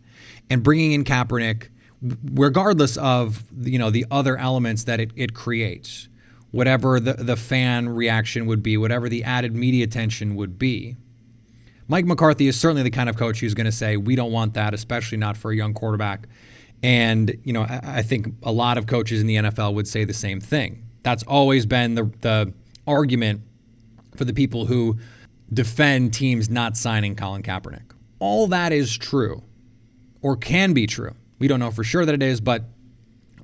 And 0.49 0.63
bringing 0.63 0.91
in 0.91 1.03
Kaepernick, 1.03 1.69
regardless 2.33 2.97
of 2.97 3.45
you 3.61 3.79
know 3.79 3.89
the 3.89 4.05
other 4.11 4.37
elements 4.37 4.83
that 4.83 4.99
it, 4.99 5.11
it 5.15 5.33
creates, 5.33 6.09
whatever 6.51 6.99
the, 6.99 7.13
the 7.13 7.37
fan 7.37 7.89
reaction 7.89 8.45
would 8.45 8.61
be, 8.61 8.75
whatever 8.75 9.07
the 9.07 9.23
added 9.23 9.55
media 9.55 9.85
attention 9.85 10.35
would 10.35 10.59
be, 10.59 10.97
Mike 11.87 12.05
McCarthy 12.05 12.47
is 12.47 12.59
certainly 12.59 12.83
the 12.83 12.89
kind 12.89 13.09
of 13.09 13.15
coach 13.15 13.39
who's 13.39 13.53
going 13.53 13.65
to 13.65 13.71
say, 13.71 13.97
we 13.97 14.15
don't 14.15 14.31
want 14.31 14.55
that, 14.55 14.73
especially 14.73 15.17
not 15.17 15.37
for 15.37 15.51
a 15.51 15.55
young 15.55 15.73
quarterback. 15.73 16.27
And, 16.81 17.37
you 17.43 17.53
know, 17.53 17.61
I, 17.61 17.79
I 17.83 18.01
think 18.01 18.33
a 18.43 18.51
lot 18.51 18.77
of 18.77 18.87
coaches 18.87 19.21
in 19.21 19.27
the 19.27 19.35
NFL 19.35 19.73
would 19.75 19.87
say 19.87 20.03
the 20.03 20.13
same 20.13 20.39
thing. 20.39 20.83
That's 21.03 21.23
always 21.23 21.65
been 21.65 21.95
the, 21.95 22.11
the 22.21 22.53
argument 22.87 23.41
for 24.15 24.25
the 24.25 24.33
people 24.33 24.65
who 24.65 24.97
defend 25.53 26.13
teams 26.13 26.49
not 26.49 26.75
signing 26.75 27.15
Colin 27.15 27.43
Kaepernick. 27.43 27.91
All 28.19 28.47
that 28.47 28.71
is 28.71 28.97
true 28.97 29.43
or 30.21 30.35
can 30.35 30.73
be 30.73 30.87
true. 30.87 31.13
We 31.37 31.47
don't 31.47 31.59
know 31.59 31.71
for 31.71 31.83
sure 31.83 32.05
that 32.05 32.15
it 32.15 32.23
is, 32.23 32.41
but 32.41 32.63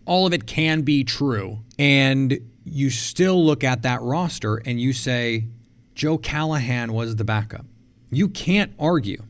all 0.06 0.26
of 0.26 0.34
it 0.34 0.48
can 0.48 0.82
be 0.82 1.04
true. 1.04 1.60
And 1.78 2.40
you 2.64 2.90
still 2.90 3.44
look 3.44 3.64
at 3.64 3.84
that 3.84 4.02
roster 4.02 4.58
and 4.58 4.80
you 4.82 4.94
say, 4.94 5.46
Joe 5.94 6.18
Callahan 6.18 6.94
was 6.94 7.18
the 7.18 7.24
backup. 7.24 7.66
You 8.12 8.28
can't 8.28 8.74
argue 8.78 9.24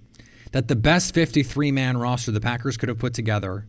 that 0.51 0.67
the 0.67 0.75
best 0.75 1.13
53 1.13 1.71
man 1.71 1.97
roster 1.97 2.31
the 2.31 2.41
Packers 2.41 2.77
could 2.77 2.89
have 2.89 2.97
put 2.97 3.13
together 3.13 3.67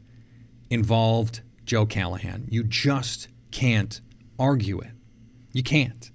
involved 0.71 1.43
Joe 1.65 1.87
Callahan. 1.87 2.49
You 2.51 2.65
just 2.65 3.29
can't 3.51 4.01
argue 4.39 4.81
it. 4.81 4.93
You 5.53 5.63
can't. 5.63 6.11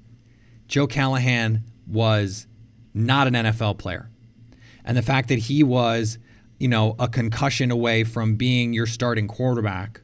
Joe 0.67 0.87
Callahan 0.87 1.63
was 1.85 2.47
not 2.93 3.27
an 3.27 3.33
NFL 3.33 3.77
player. 3.77 4.09
And 4.83 4.97
the 4.97 5.01
fact 5.01 5.29
that 5.29 5.39
he 5.39 5.63
was 5.63 6.17
you 6.59 6.67
know, 6.67 6.95
a 6.99 7.07
concussion 7.07 7.71
away 7.71 8.03
from 8.03 8.35
being 8.35 8.73
your 8.73 8.85
starting 8.85 9.27
quarterback 9.27 10.01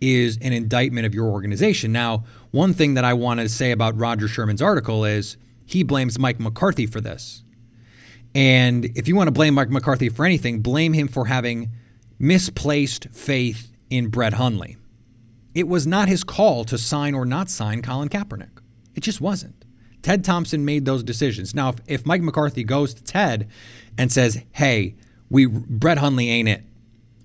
is 0.00 0.38
an 0.40 0.52
indictment 0.52 1.06
of 1.06 1.14
your 1.14 1.26
organization. 1.26 1.90
Now, 1.90 2.24
one 2.50 2.74
thing 2.74 2.94
that 2.94 3.04
I 3.04 3.14
want 3.14 3.40
to 3.40 3.48
say 3.48 3.70
about 3.70 3.98
Roger 3.98 4.28
Sherman's 4.28 4.62
article 4.62 5.04
is 5.04 5.36
he 5.64 5.82
blames 5.82 6.18
Mike 6.18 6.38
McCarthy 6.38 6.86
for 6.86 7.00
this. 7.00 7.42
And 8.36 8.84
if 8.94 9.08
you 9.08 9.16
want 9.16 9.28
to 9.28 9.32
blame 9.32 9.54
Mike 9.54 9.70
McCarthy 9.70 10.10
for 10.10 10.26
anything, 10.26 10.60
blame 10.60 10.92
him 10.92 11.08
for 11.08 11.24
having 11.24 11.70
misplaced 12.18 13.06
faith 13.10 13.72
in 13.88 14.08
Brett 14.08 14.34
Hundley. 14.34 14.76
It 15.54 15.66
was 15.66 15.86
not 15.86 16.08
his 16.08 16.22
call 16.22 16.66
to 16.66 16.76
sign 16.76 17.14
or 17.14 17.24
not 17.24 17.48
sign 17.48 17.80
Colin 17.80 18.10
Kaepernick. 18.10 18.58
It 18.94 19.00
just 19.00 19.22
wasn't. 19.22 19.64
Ted 20.02 20.22
Thompson 20.22 20.66
made 20.66 20.84
those 20.84 21.02
decisions. 21.02 21.54
Now, 21.54 21.70
if, 21.70 21.76
if 21.86 22.04
Mike 22.04 22.20
McCarthy 22.20 22.62
goes 22.62 22.92
to 22.92 23.02
Ted 23.02 23.48
and 23.96 24.12
says, 24.12 24.42
"Hey, 24.52 24.96
we 25.30 25.46
Brett 25.46 25.96
Hundley 25.96 26.28
ain't 26.28 26.50
it. 26.50 26.62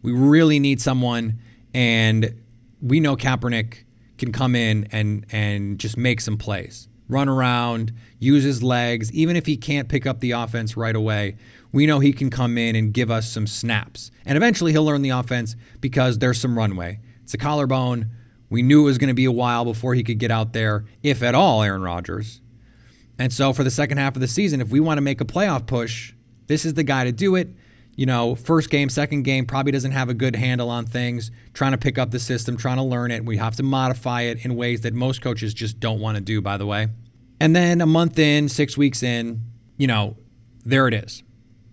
We 0.01 0.13
really 0.13 0.59
need 0.59 0.79
someone, 0.79 1.39
and 1.73 2.41
we 2.81 3.01
know 3.01 3.17
Kaepernick 3.17 3.83
can 4.17 4.31
come 4.31 4.55
in 4.55 4.87
and 4.93 5.25
and 5.29 5.77
just 5.77 5.97
make 5.97 6.21
some 6.21 6.37
plays, 6.37 6.87
run 7.11 7.29
around, 7.29 7.93
use 8.19 8.43
his 8.43 8.63
legs, 8.63 9.11
even 9.11 9.35
if 9.35 9.45
he 9.45 9.57
can't 9.57 9.89
pick 9.89 10.05
up 10.05 10.19
the 10.19 10.31
offense 10.31 10.77
right 10.77 10.95
away. 10.95 11.35
We 11.71 11.85
know 11.85 11.99
he 11.99 12.13
can 12.13 12.29
come 12.29 12.57
in 12.57 12.75
and 12.75 12.93
give 12.93 13.11
us 13.11 13.29
some 13.29 13.47
snaps, 13.47 14.11
and 14.25 14.37
eventually 14.37 14.71
he'll 14.71 14.85
learn 14.85 15.01
the 15.01 15.09
offense 15.09 15.55
because 15.79 16.17
there's 16.17 16.39
some 16.39 16.57
runway. 16.57 16.99
It's 17.23 17.33
a 17.33 17.37
collarbone. 17.37 18.09
We 18.49 18.61
knew 18.61 18.81
it 18.81 18.85
was 18.85 18.97
going 18.97 19.09
to 19.09 19.13
be 19.13 19.25
a 19.25 19.31
while 19.31 19.63
before 19.63 19.93
he 19.93 20.03
could 20.03 20.19
get 20.19 20.31
out 20.31 20.53
there, 20.53 20.85
if 21.03 21.21
at 21.21 21.35
all, 21.35 21.61
Aaron 21.61 21.81
Rodgers. 21.81 22.41
And 23.19 23.31
so 23.31 23.53
for 23.53 23.63
the 23.63 23.69
second 23.69 23.99
half 23.99 24.15
of 24.15 24.21
the 24.21 24.27
season, 24.27 24.61
if 24.61 24.69
we 24.69 24.79
want 24.79 24.97
to 24.97 25.01
make 25.01 25.21
a 25.21 25.25
playoff 25.25 25.67
push, 25.67 26.13
this 26.47 26.65
is 26.65 26.73
the 26.73 26.83
guy 26.83 27.03
to 27.03 27.11
do 27.11 27.35
it 27.35 27.49
you 27.95 28.05
know, 28.05 28.35
first 28.35 28.69
game, 28.69 28.89
second 28.89 29.23
game, 29.23 29.45
probably 29.45 29.71
doesn't 29.71 29.91
have 29.91 30.09
a 30.09 30.13
good 30.13 30.35
handle 30.35 30.69
on 30.69 30.85
things, 30.85 31.29
trying 31.53 31.73
to 31.73 31.77
pick 31.77 31.97
up 31.97 32.11
the 32.11 32.19
system, 32.19 32.57
trying 32.57 32.77
to 32.77 32.83
learn 32.83 33.11
it. 33.11 33.25
We 33.25 33.37
have 33.37 33.55
to 33.57 33.63
modify 33.63 34.21
it 34.23 34.45
in 34.45 34.55
ways 34.55 34.81
that 34.81 34.93
most 34.93 35.21
coaches 35.21 35.53
just 35.53 35.79
don't 35.79 35.99
want 35.99 36.15
to 36.15 36.21
do, 36.21 36.41
by 36.41 36.57
the 36.57 36.65
way. 36.65 36.87
And 37.41 37.55
then 37.55 37.81
a 37.81 37.87
month 37.87 38.19
in, 38.19 38.49
six 38.49 38.77
weeks 38.77 39.01
in, 39.01 39.41
you 39.75 39.87
know, 39.87 40.15
there 40.63 40.87
it 40.87 40.93
is. 40.93 41.23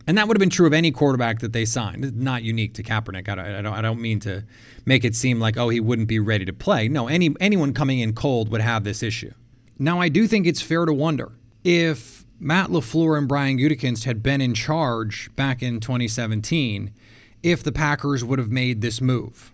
And 0.07 0.17
that 0.17 0.27
would 0.27 0.35
have 0.35 0.41
been 0.41 0.49
true 0.49 0.67
of 0.67 0.73
any 0.73 0.91
quarterback 0.91 1.41
that 1.41 1.53
they 1.53 1.67
signed. 1.67 2.17
Not 2.17 2.43
unique 2.43 2.73
to 2.75 2.83
Kaepernick. 2.83 3.29
I 3.29 3.35
don't, 3.35 3.45
I 3.45 3.61
don't, 3.61 3.75
I 3.75 3.83
don't 3.83 4.01
mean 4.01 4.19
to 4.21 4.45
make 4.87 5.05
it 5.05 5.15
seem 5.15 5.39
like, 5.39 5.59
oh, 5.59 5.69
he 5.69 5.79
wouldn't 5.79 6.09
be 6.09 6.19
ready 6.19 6.47
to 6.47 6.55
play. 6.55 6.89
No, 6.89 7.07
any, 7.07 7.35
anyone 7.39 7.75
coming 7.75 7.99
in 7.99 8.15
cold 8.15 8.49
would 8.49 8.63
have 8.63 8.85
this 8.85 9.03
issue. 9.03 9.35
Now, 9.79 10.01
I 10.01 10.09
do 10.09 10.27
think 10.27 10.47
it's 10.47 10.63
fair 10.63 10.87
to 10.87 10.95
wonder 10.95 11.33
if 11.65 12.25
Matt 12.41 12.71
LaFleur 12.71 13.19
and 13.19 13.29
Brian 13.29 13.59
Gutekunst 13.59 14.05
had 14.05 14.23
been 14.23 14.41
in 14.41 14.55
charge 14.55 15.29
back 15.37 15.63
in 15.63 15.81
2017 15.81 16.95
if 17.43 17.63
the 17.63 17.73
Packers 17.73 18.25
would 18.25 18.39
have 18.39 18.51
made 18.51 18.81
this 18.81 19.03
move. 19.03 19.53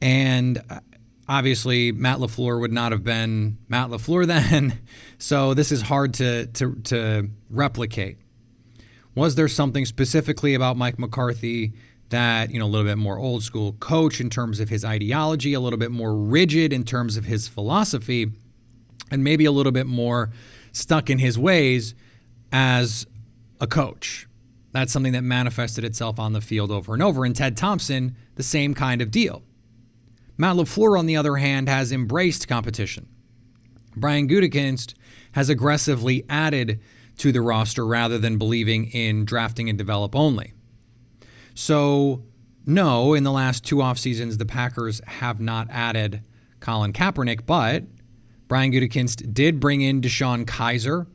And 0.00 0.62
uh, 0.70 0.78
obviously, 1.28 1.92
Matt 1.92 2.18
LaFleur 2.18 2.60
would 2.60 2.72
not 2.72 2.92
have 2.92 3.04
been 3.04 3.58
Matt 3.68 3.90
LaFleur 3.90 4.26
then. 4.28 4.80
So 5.18 5.54
this 5.54 5.72
is 5.72 5.82
hard 5.82 6.14
to, 6.14 6.46
to, 6.46 6.74
to 6.84 7.30
replicate. 7.50 8.18
Was 9.14 9.34
there 9.34 9.48
something 9.48 9.84
specifically 9.84 10.54
about 10.54 10.76
Mike 10.76 10.98
McCarthy 10.98 11.72
that, 12.08 12.50
you 12.50 12.58
know, 12.58 12.66
a 12.66 12.68
little 12.68 12.86
bit 12.86 12.98
more 12.98 13.18
old 13.18 13.42
school 13.42 13.72
coach 13.74 14.20
in 14.20 14.30
terms 14.30 14.60
of 14.60 14.68
his 14.68 14.84
ideology, 14.84 15.54
a 15.54 15.60
little 15.60 15.78
bit 15.78 15.90
more 15.90 16.14
rigid 16.14 16.72
in 16.72 16.84
terms 16.84 17.16
of 17.16 17.24
his 17.24 17.48
philosophy, 17.48 18.30
and 19.10 19.24
maybe 19.24 19.44
a 19.44 19.52
little 19.52 19.72
bit 19.72 19.86
more 19.86 20.30
stuck 20.72 21.10
in 21.10 21.18
his 21.18 21.38
ways 21.38 21.94
as 22.50 23.06
a 23.60 23.66
coach. 23.66 24.26
That's 24.72 24.92
something 24.92 25.12
that 25.12 25.22
manifested 25.22 25.84
itself 25.84 26.18
on 26.18 26.32
the 26.32 26.40
field 26.40 26.70
over 26.70 26.94
and 26.94 27.02
over. 27.02 27.24
And 27.24 27.36
Ted 27.36 27.56
Thompson, 27.56 28.16
the 28.36 28.42
same 28.42 28.74
kind 28.74 29.02
of 29.02 29.10
deal. 29.10 29.42
Matt 30.42 30.56
LaFleur, 30.56 30.98
on 30.98 31.06
the 31.06 31.16
other 31.16 31.36
hand, 31.36 31.68
has 31.68 31.92
embraced 31.92 32.48
competition. 32.48 33.06
Brian 33.94 34.26
Gutekunst 34.26 34.94
has 35.34 35.48
aggressively 35.48 36.24
added 36.28 36.80
to 37.18 37.30
the 37.30 37.40
roster 37.40 37.86
rather 37.86 38.18
than 38.18 38.38
believing 38.38 38.86
in 38.86 39.24
drafting 39.24 39.68
and 39.68 39.78
develop 39.78 40.16
only. 40.16 40.52
So, 41.54 42.24
no, 42.66 43.14
in 43.14 43.22
the 43.22 43.30
last 43.30 43.64
two 43.64 43.80
off 43.80 43.98
seasons, 43.98 44.38
the 44.38 44.44
Packers 44.44 45.00
have 45.06 45.40
not 45.40 45.70
added 45.70 46.24
Colin 46.58 46.92
Kaepernick, 46.92 47.46
but 47.46 47.84
Brian 48.48 48.72
Gutekunst 48.72 49.32
did 49.32 49.60
bring 49.60 49.80
in 49.80 50.00
DeShone 50.00 50.44
Kizer, 50.44 51.06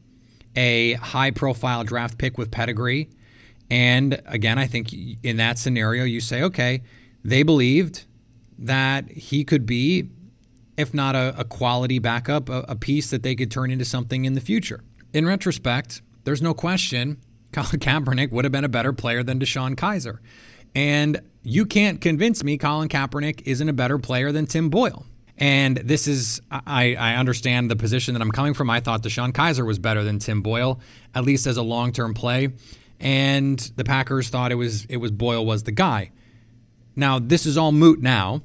a 0.55 0.93
high 0.93 1.31
profile 1.31 1.83
draft 1.83 2.17
pick 2.17 2.37
with 2.37 2.49
pedigree. 2.49 3.09
And 3.69 4.21
again, 4.25 4.57
I 4.57 4.67
think 4.67 4.93
in 5.21 5.35
that 5.35 5.59
scenario, 5.59 6.05
you 6.05 6.21
say, 6.21 6.43
okay, 6.43 6.81
they 7.25 7.43
believed 7.43 8.05
that 8.57 9.09
he 9.11 9.43
could 9.43 9.65
be, 9.65 10.09
if 10.77 10.93
not 10.93 11.15
a, 11.15 11.33
a 11.37 11.43
quality 11.43 11.99
backup, 11.99 12.49
a, 12.49 12.65
a 12.67 12.75
piece 12.75 13.09
that 13.09 13.23
they 13.23 13.35
could 13.35 13.51
turn 13.51 13.71
into 13.71 13.85
something 13.85 14.25
in 14.25 14.33
the 14.33 14.41
future. 14.41 14.83
In 15.13 15.25
retrospect, 15.25 16.01
there's 16.23 16.41
no 16.41 16.53
question 16.53 17.17
Colin 17.51 17.79
Kaepernick 17.79 18.31
would 18.31 18.45
have 18.45 18.51
been 18.51 18.65
a 18.65 18.69
better 18.69 18.93
player 18.93 19.23
than 19.23 19.39
DeShone 19.39 19.75
Kizer. 19.75 20.19
And 20.75 21.21
you 21.43 21.65
can't 21.65 22.01
convince 22.01 22.43
me 22.43 22.57
Colin 22.57 22.89
Kaepernick 22.89 23.41
isn't 23.45 23.67
a 23.67 23.73
better 23.73 23.97
player 23.97 24.31
than 24.31 24.45
Tim 24.45 24.69
Boyle. 24.69 25.05
And 25.37 25.77
this 25.77 26.07
is, 26.07 26.41
I, 26.51 26.95
I 26.95 27.15
understand 27.15 27.69
the 27.69 27.75
position 27.75 28.13
that 28.15 28.21
I'm 28.21 28.31
coming 28.31 28.53
from. 28.53 28.69
I 28.69 28.79
thought 28.79 29.03
DeShone 29.03 29.33
Kizer 29.33 29.65
was 29.65 29.79
better 29.79 30.03
than 30.03 30.19
Tim 30.19 30.41
Boyle, 30.41 30.79
at 31.13 31.23
least 31.23 31.45
as 31.47 31.57
a 31.57 31.63
long 31.63 31.91
term 31.91 32.13
play. 32.13 32.49
And 32.99 33.59
the 33.75 33.83
Packers 33.83 34.29
thought 34.29 34.51
it 34.51 34.55
was 34.55 34.85
it 34.85 34.97
was 34.97 35.11
Boyle 35.11 35.45
was 35.45 35.63
the 35.63 35.71
guy. 35.71 36.11
Now 36.95 37.19
this 37.19 37.45
is 37.45 37.57
all 37.57 37.71
moot 37.71 38.01
now. 38.01 38.41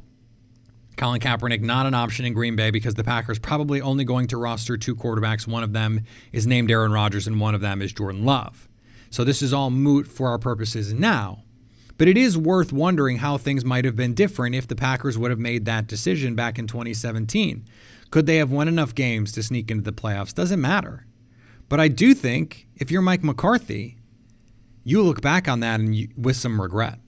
Colin 0.96 1.20
Kaepernick 1.20 1.60
not 1.62 1.86
an 1.86 1.94
option 1.94 2.24
in 2.24 2.32
Green 2.32 2.56
Bay 2.56 2.70
because 2.70 2.94
the 2.94 3.04
Packers 3.04 3.38
probably 3.38 3.80
only 3.80 4.04
going 4.04 4.26
to 4.28 4.36
roster 4.36 4.76
two 4.76 4.94
quarterbacks. 4.94 5.46
One 5.46 5.62
of 5.62 5.72
them 5.72 6.02
is 6.32 6.46
named 6.46 6.70
Aaron 6.70 6.92
Rodgers, 6.92 7.26
and 7.26 7.40
one 7.40 7.54
of 7.54 7.60
them 7.60 7.80
is 7.80 7.92
Jordan 7.92 8.24
Love. 8.24 8.68
So 9.10 9.24
this 9.24 9.42
is 9.42 9.52
all 9.52 9.70
moot 9.70 10.06
for 10.06 10.28
our 10.28 10.38
purposes 10.38 10.92
now. 10.92 11.44
But 11.98 12.08
it 12.08 12.16
is 12.16 12.36
worth 12.36 12.72
wondering 12.72 13.18
how 13.18 13.38
things 13.38 13.64
might 13.64 13.84
have 13.84 13.96
been 13.96 14.14
different 14.14 14.54
if 14.54 14.66
the 14.66 14.74
Packers 14.74 15.18
would 15.18 15.30
have 15.30 15.38
made 15.38 15.66
that 15.66 15.86
decision 15.86 16.34
back 16.34 16.58
in 16.58 16.66
2017. 16.66 17.64
Could 18.10 18.26
they 18.26 18.36
have 18.36 18.50
won 18.50 18.68
enough 18.68 18.94
games 18.94 19.32
to 19.32 19.42
sneak 19.42 19.70
into 19.70 19.84
the 19.84 19.92
playoffs? 19.92 20.34
Doesn't 20.34 20.60
matter. 20.60 21.06
But 21.68 21.80
I 21.80 21.88
do 21.88 22.14
think 22.14 22.66
if 22.76 22.90
you're 22.90 23.02
Mike 23.02 23.22
McCarthy, 23.22 23.98
you 24.84 25.02
look 25.02 25.20
back 25.20 25.48
on 25.48 25.60
that 25.60 25.80
and 25.80 25.94
you, 25.94 26.08
with 26.16 26.36
some 26.36 26.60
regret. 26.60 26.98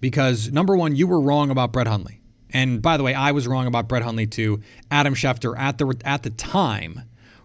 Because 0.00 0.52
number 0.52 0.76
one, 0.76 0.96
you 0.96 1.06
were 1.06 1.20
wrong 1.20 1.50
about 1.50 1.72
Brett 1.72 1.86
Hundley. 1.86 2.19
And 2.52 2.82
by 2.82 2.96
the 2.96 3.02
way, 3.02 3.14
I 3.14 3.32
was 3.32 3.46
wrong 3.46 3.66
about 3.66 3.88
Brett 3.88 4.02
Hundley 4.02 4.26
too. 4.26 4.60
Adam 4.90 5.14
Schefter 5.14 5.56
at 5.58 5.78
the 5.78 5.94
at 6.04 6.22
the 6.22 6.30
time 6.30 7.02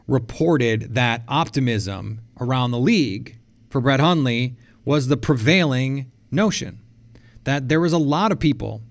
reported 0.08 0.94
that 0.96 1.24
optimism 1.28 2.22
around 2.40 2.72
the 2.72 2.80
league 2.80 3.38
for 3.70 3.82
Brett 3.82 4.00
Hundley 4.00 4.56
was 4.84 5.08
the 5.08 5.18
prevailing 5.18 6.12
notion 6.32 6.80
that 7.44 7.70
there 7.70 7.80
was 7.80 7.94
a 7.94 7.98
lot 7.98 8.32
of 8.32 8.40
people 8.40 8.82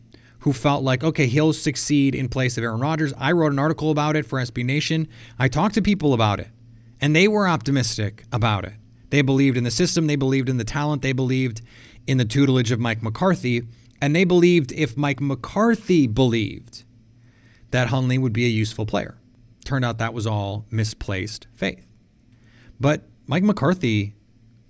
who 0.41 0.53
felt 0.53 0.83
like, 0.83 1.03
okay, 1.03 1.27
he'll 1.27 1.53
succeed 1.53 2.15
in 2.15 2.29
place 2.29 2.59
of 2.59 2.65
Aaron 2.65 2.81
Rodgers. 2.81 3.15
I 3.17 3.33
wrote 3.33 3.53
an 3.53 3.59
article 3.59 3.91
about 3.91 4.15
it 4.15 4.27
for 4.27 4.39
SB 4.39 4.65
Nation. 4.65 5.09
I 5.39 5.49
talked 5.49 5.75
to 5.77 5.83
people 5.83 6.13
about 6.13 6.39
it, 6.39 6.49
and 7.01 7.17
they 7.17 7.29
were 7.29 7.49
optimistic 7.49 8.25
about 8.31 8.65
it. 8.65 8.75
They 9.11 9.23
believed 9.23 9.57
in 9.57 9.65
the 9.65 9.71
system, 9.71 10.07
they 10.07 10.17
believed 10.17 10.49
in 10.49 10.59
the 10.59 10.65
talent, 10.65 11.03
they 11.03 11.13
believed 11.13 11.63
in 12.07 12.19
the 12.19 12.25
tutelage 12.25 12.71
of 12.73 12.81
Mike 12.81 13.03
McCarthy, 13.03 13.63
and 14.05 14.15
they 14.15 14.25
believed 14.25 14.71
if 14.73 14.99
Mike 14.99 15.19
McCarthy 15.19 16.07
believed 16.07 16.85
that 17.71 17.89
Hundley 17.89 18.19
would 18.19 18.35
be 18.35 18.45
a 18.45 18.51
useful 18.51 18.85
player. 18.85 19.17
Turned 19.65 19.83
out 19.83 19.97
that 19.97 20.13
was 20.13 20.27
all 20.27 20.67
misplaced 20.71 21.47
faith. 21.55 21.87
But 22.79 23.09
Mike 23.27 23.45
McCarthy 23.45 24.13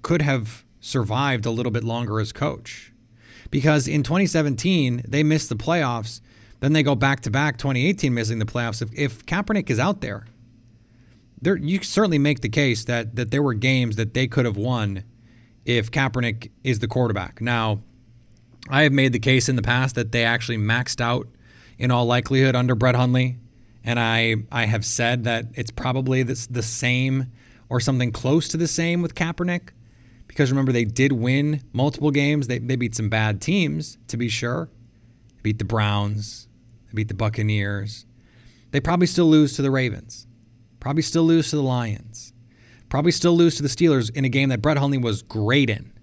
could 0.03 0.23
have 0.23 0.64
survived 0.79 1.47
a 1.47 1.51
little 1.51 1.73
bit 1.73 1.83
longer 1.83 2.20
as 2.20 2.31
coach. 2.31 2.92
Because 3.51 3.88
in 3.88 4.05
2017, 4.05 5.03
they 5.09 5.25
missed 5.25 5.49
the 5.49 5.57
playoffs. 5.57 6.20
Then 6.61 6.73
they 6.73 6.85
go 6.85 6.94
back 6.94 7.18
to 7.23 7.31
back 7.31 7.57
2018 7.59 8.14
missing 8.14 8.38
the 8.38 8.44
playoffs. 8.44 8.83
If, 8.83 8.97
if 8.97 9.27
Kaepernick 9.27 9.68
is 9.68 9.81
out 9.81 10.01
there, 10.01 10.27
there 11.42 11.57
you 11.57 11.83
certainly 11.83 12.18
make 12.18 12.40
the 12.40 12.49
case 12.49 12.85
that 12.85 13.16
that 13.16 13.33
there 13.33 13.42
were 13.42 13.55
games 13.55 13.97
that 13.97 14.14
they 14.14 14.29
could 14.29 14.44
have 14.44 14.57
won 14.57 15.03
if 15.64 15.90
Kaepernick 15.90 16.53
is 16.62 16.79
the 16.79 16.87
quarterback. 16.87 17.40
Now, 17.40 17.81
I 18.68 18.83
have 18.83 18.92
made 18.92 19.12
the 19.12 19.18
case 19.18 19.48
in 19.48 19.57
the 19.57 19.62
past 19.62 19.94
that 19.94 20.12
they 20.12 20.24
actually 20.24 20.59
maxed 20.59 21.00
out 21.00 21.29
in 21.79 21.90
all 21.90 22.07
likelihood 22.07 22.57
under 22.57 22.74
Brett 22.74 22.94
Hundley, 22.94 23.38
and 23.83 24.00
I 24.00 24.37
I 24.50 24.66
have 24.66 24.85
said 24.85 25.24
that 25.24 25.46
it's 25.55 25.70
probably 25.70 26.22
the, 26.22 26.46
the 26.50 26.62
same 26.62 27.33
or 27.68 27.81
something 27.81 28.12
close 28.12 28.48
to 28.48 28.57
the 28.57 28.68
same 28.68 29.03
with 29.03 29.14
Kaepernick 29.14 29.70
because 30.27 30.50
remember 30.50 30.72
they 30.72 30.85
did 30.85 31.12
win 31.12 31.62
multiple 31.72 32.11
games. 32.11 32.46
They, 32.46 32.59
they 32.59 32.77
beat 32.77 32.94
some 32.94 33.09
bad 33.09 33.40
teams, 33.40 33.98
to 34.09 34.16
be 34.16 34.29
sure. 34.29 34.68
They 35.37 35.42
beat 35.42 35.59
the 35.59 35.64
Browns, 35.64 36.48
they 36.87 36.96
beat 36.96 37.09
the 37.09 37.14
Buccaneers. 37.14 38.07
They 38.70 38.81
probably 38.81 39.07
still 39.07 39.27
lose 39.27 39.55
to 39.55 39.62
the 39.62 39.70
Ravens. 39.70 40.27
Probably 40.81 41.03
still 41.03 41.22
lose 41.22 41.50
to 41.50 41.57
the 41.57 41.62
Lions. 41.62 42.33
Probably 42.88 43.12
still 43.12 43.37
lose 43.37 43.57
to 43.57 43.62
the 43.62 43.68
Steelers 43.68 44.14
in 44.14 44.24
a 44.24 44.29
game 44.29 44.48
that 44.48 44.61
Brett 44.61 44.77
Hundley 44.77 44.98
was 44.98 45.22
great 45.22 45.70
in. 45.70 45.93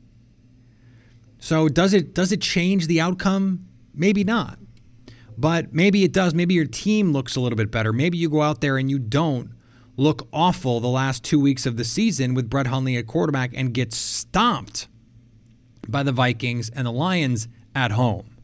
So 1.41 1.67
does 1.67 1.93
it 1.93 2.13
does 2.13 2.32
it 2.32 2.39
change 2.39 2.88
the 2.88 3.01
outcome? 3.01 3.67
Maybe 3.93 4.23
not. 4.23 4.60
But 5.38 5.73
maybe 5.73 6.04
it 6.04 6.13
does. 6.13 6.36
Maybe 6.36 6.54
your 6.54 6.67
team 6.67 7.12
looks 7.12 7.36
a 7.36 7.41
little 7.41 7.58
bit 7.58 7.71
better. 7.71 7.91
Maybe 7.91 8.17
you 8.17 8.30
go 8.30 8.43
out 8.43 8.62
there 8.62 8.77
and 8.77 8.89
you 8.91 8.99
don't 8.99 9.51
look 9.97 10.27
awful 10.32 10.80
the 10.80 10.88
last 10.88 11.23
two 11.23 11.39
weeks 11.39 11.65
of 11.65 11.77
the 11.77 11.84
season 11.84 12.36
with 12.36 12.49
Brett 12.49 12.67
Hundley 12.67 12.95
at 12.95 13.08
quarterback 13.08 13.51
and 13.56 13.73
get 13.73 13.91
stomped 13.91 14.88
by 15.88 16.04
the 16.04 16.12
Vikings 16.12 16.69
and 16.69 16.86
the 16.86 16.91
Lions 16.91 17.47
at 17.75 17.91
home. 17.91 18.38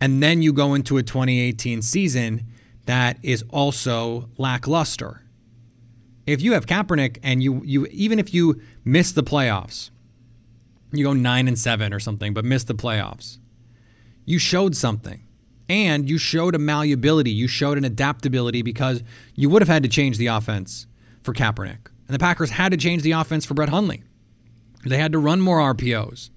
And 0.00 0.22
then 0.22 0.40
you 0.40 0.54
go 0.54 0.72
into 0.72 0.96
a 0.96 1.02
2018 1.02 1.82
season 1.82 2.46
that 2.86 3.18
is 3.22 3.44
also 3.50 4.30
lackluster. 4.38 5.22
If 6.26 6.40
you 6.40 6.54
have 6.54 6.64
Kaepernick 6.64 7.18
and 7.22 7.42
you 7.42 7.60
you 7.66 7.84
even 7.90 8.18
if 8.18 8.32
you 8.32 8.62
miss 8.82 9.12
the 9.12 9.22
playoffs, 9.22 9.90
you 10.98 11.04
go 11.04 11.12
9 11.12 11.48
and 11.48 11.58
7 11.58 11.92
or 11.92 12.00
something 12.00 12.34
but 12.34 12.44
miss 12.44 12.64
the 12.64 12.74
playoffs. 12.74 13.38
You 14.24 14.38
showed 14.38 14.76
something. 14.76 15.24
And 15.68 16.10
you 16.10 16.18
showed 16.18 16.54
a 16.54 16.58
malleability, 16.58 17.30
you 17.30 17.48
showed 17.48 17.78
an 17.78 17.84
adaptability 17.84 18.60
because 18.60 19.02
you 19.34 19.48
would 19.48 19.62
have 19.62 19.68
had 19.68 19.82
to 19.84 19.88
change 19.88 20.18
the 20.18 20.26
offense 20.26 20.86
for 21.22 21.32
Kaepernick. 21.32 21.86
And 22.06 22.14
the 22.14 22.18
Packers 22.18 22.50
had 22.50 22.72
to 22.72 22.76
change 22.76 23.02
the 23.02 23.12
offense 23.12 23.46
for 23.46 23.54
Brett 23.54 23.70
Hundley. 23.70 24.02
They 24.84 24.98
had 24.98 25.12
to 25.12 25.18
run 25.18 25.40
more 25.40 25.58
RPOs. 25.58 26.30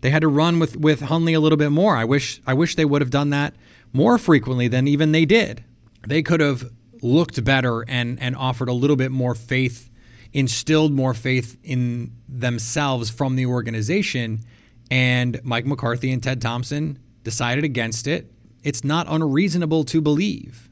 They 0.00 0.10
had 0.10 0.22
to 0.22 0.28
run 0.28 0.58
with 0.58 0.76
with 0.76 1.02
Hundley 1.02 1.34
a 1.34 1.40
little 1.40 1.58
bit 1.58 1.70
more. 1.70 1.96
I 1.96 2.04
wish 2.04 2.40
I 2.46 2.54
wish 2.54 2.74
they 2.74 2.84
would 2.84 3.02
have 3.02 3.10
done 3.10 3.30
that 3.30 3.54
more 3.92 4.18
frequently 4.18 4.68
than 4.68 4.88
even 4.88 5.12
they 5.12 5.24
did. 5.26 5.62
They 6.06 6.22
could 6.22 6.40
have 6.40 6.70
looked 7.02 7.44
better 7.44 7.82
and 7.82 8.18
and 8.20 8.34
offered 8.34 8.68
a 8.68 8.72
little 8.72 8.96
bit 8.96 9.10
more 9.10 9.34
faith, 9.34 9.89
instilled 10.32 10.92
more 10.92 11.14
faith 11.14 11.56
in 11.62 12.12
themselves 12.28 13.10
from 13.10 13.36
the 13.36 13.46
organization. 13.46 14.40
And 14.90 15.40
Mike 15.42 15.66
McCarthy 15.66 16.12
and 16.12 16.22
Ted 16.22 16.40
Thompson 16.40 16.98
decided 17.22 17.64
against 17.64 18.06
it 18.06 18.32
it's 18.62 18.84
not 18.84 19.06
unreasonable 19.08 19.84
to 19.84 20.00
believe 20.00 20.68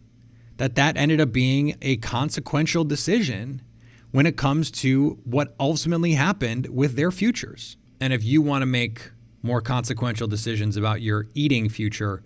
that 0.59 0.75
that 0.75 0.97
ended 0.97 1.21
up 1.21 1.33
being 1.33 1.77
a 1.81 1.97
consequential 1.97 2.85
decision 2.85 3.63
when 4.11 4.27
it 4.27 4.37
comes 4.37 4.71
to 4.71 5.19
what 5.25 5.55
ultimately 5.61 6.13
happened 6.13 6.67
with 6.69 6.97
their 6.97 7.11
futures. 7.11 7.77
And 8.01 8.13
if 8.13 8.25
you 8.25 8.43
want 8.43 8.63
to 8.63 8.67
make 8.67 9.11
more 9.43 9.61
consequential 9.61 10.27
decisions 10.27 10.77
about 10.77 11.01
your 11.01 11.29
eating 11.35 11.69
future, 11.69 12.23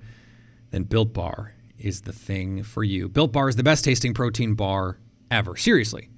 then 0.70 0.84
Built 0.84 1.12
Bar 1.12 1.54
is 1.78 2.02
the 2.02 2.12
thing 2.12 2.62
for 2.62 2.82
you. 2.82 3.08
Built 3.08 3.32
Bar 3.32 3.48
is 3.48 3.56
the 3.56 3.62
best 3.62 3.84
tasting 3.84 4.14
protein 4.14 4.54
bar 4.54 4.98
ever. 5.30 5.56
Seriously, 5.56 6.08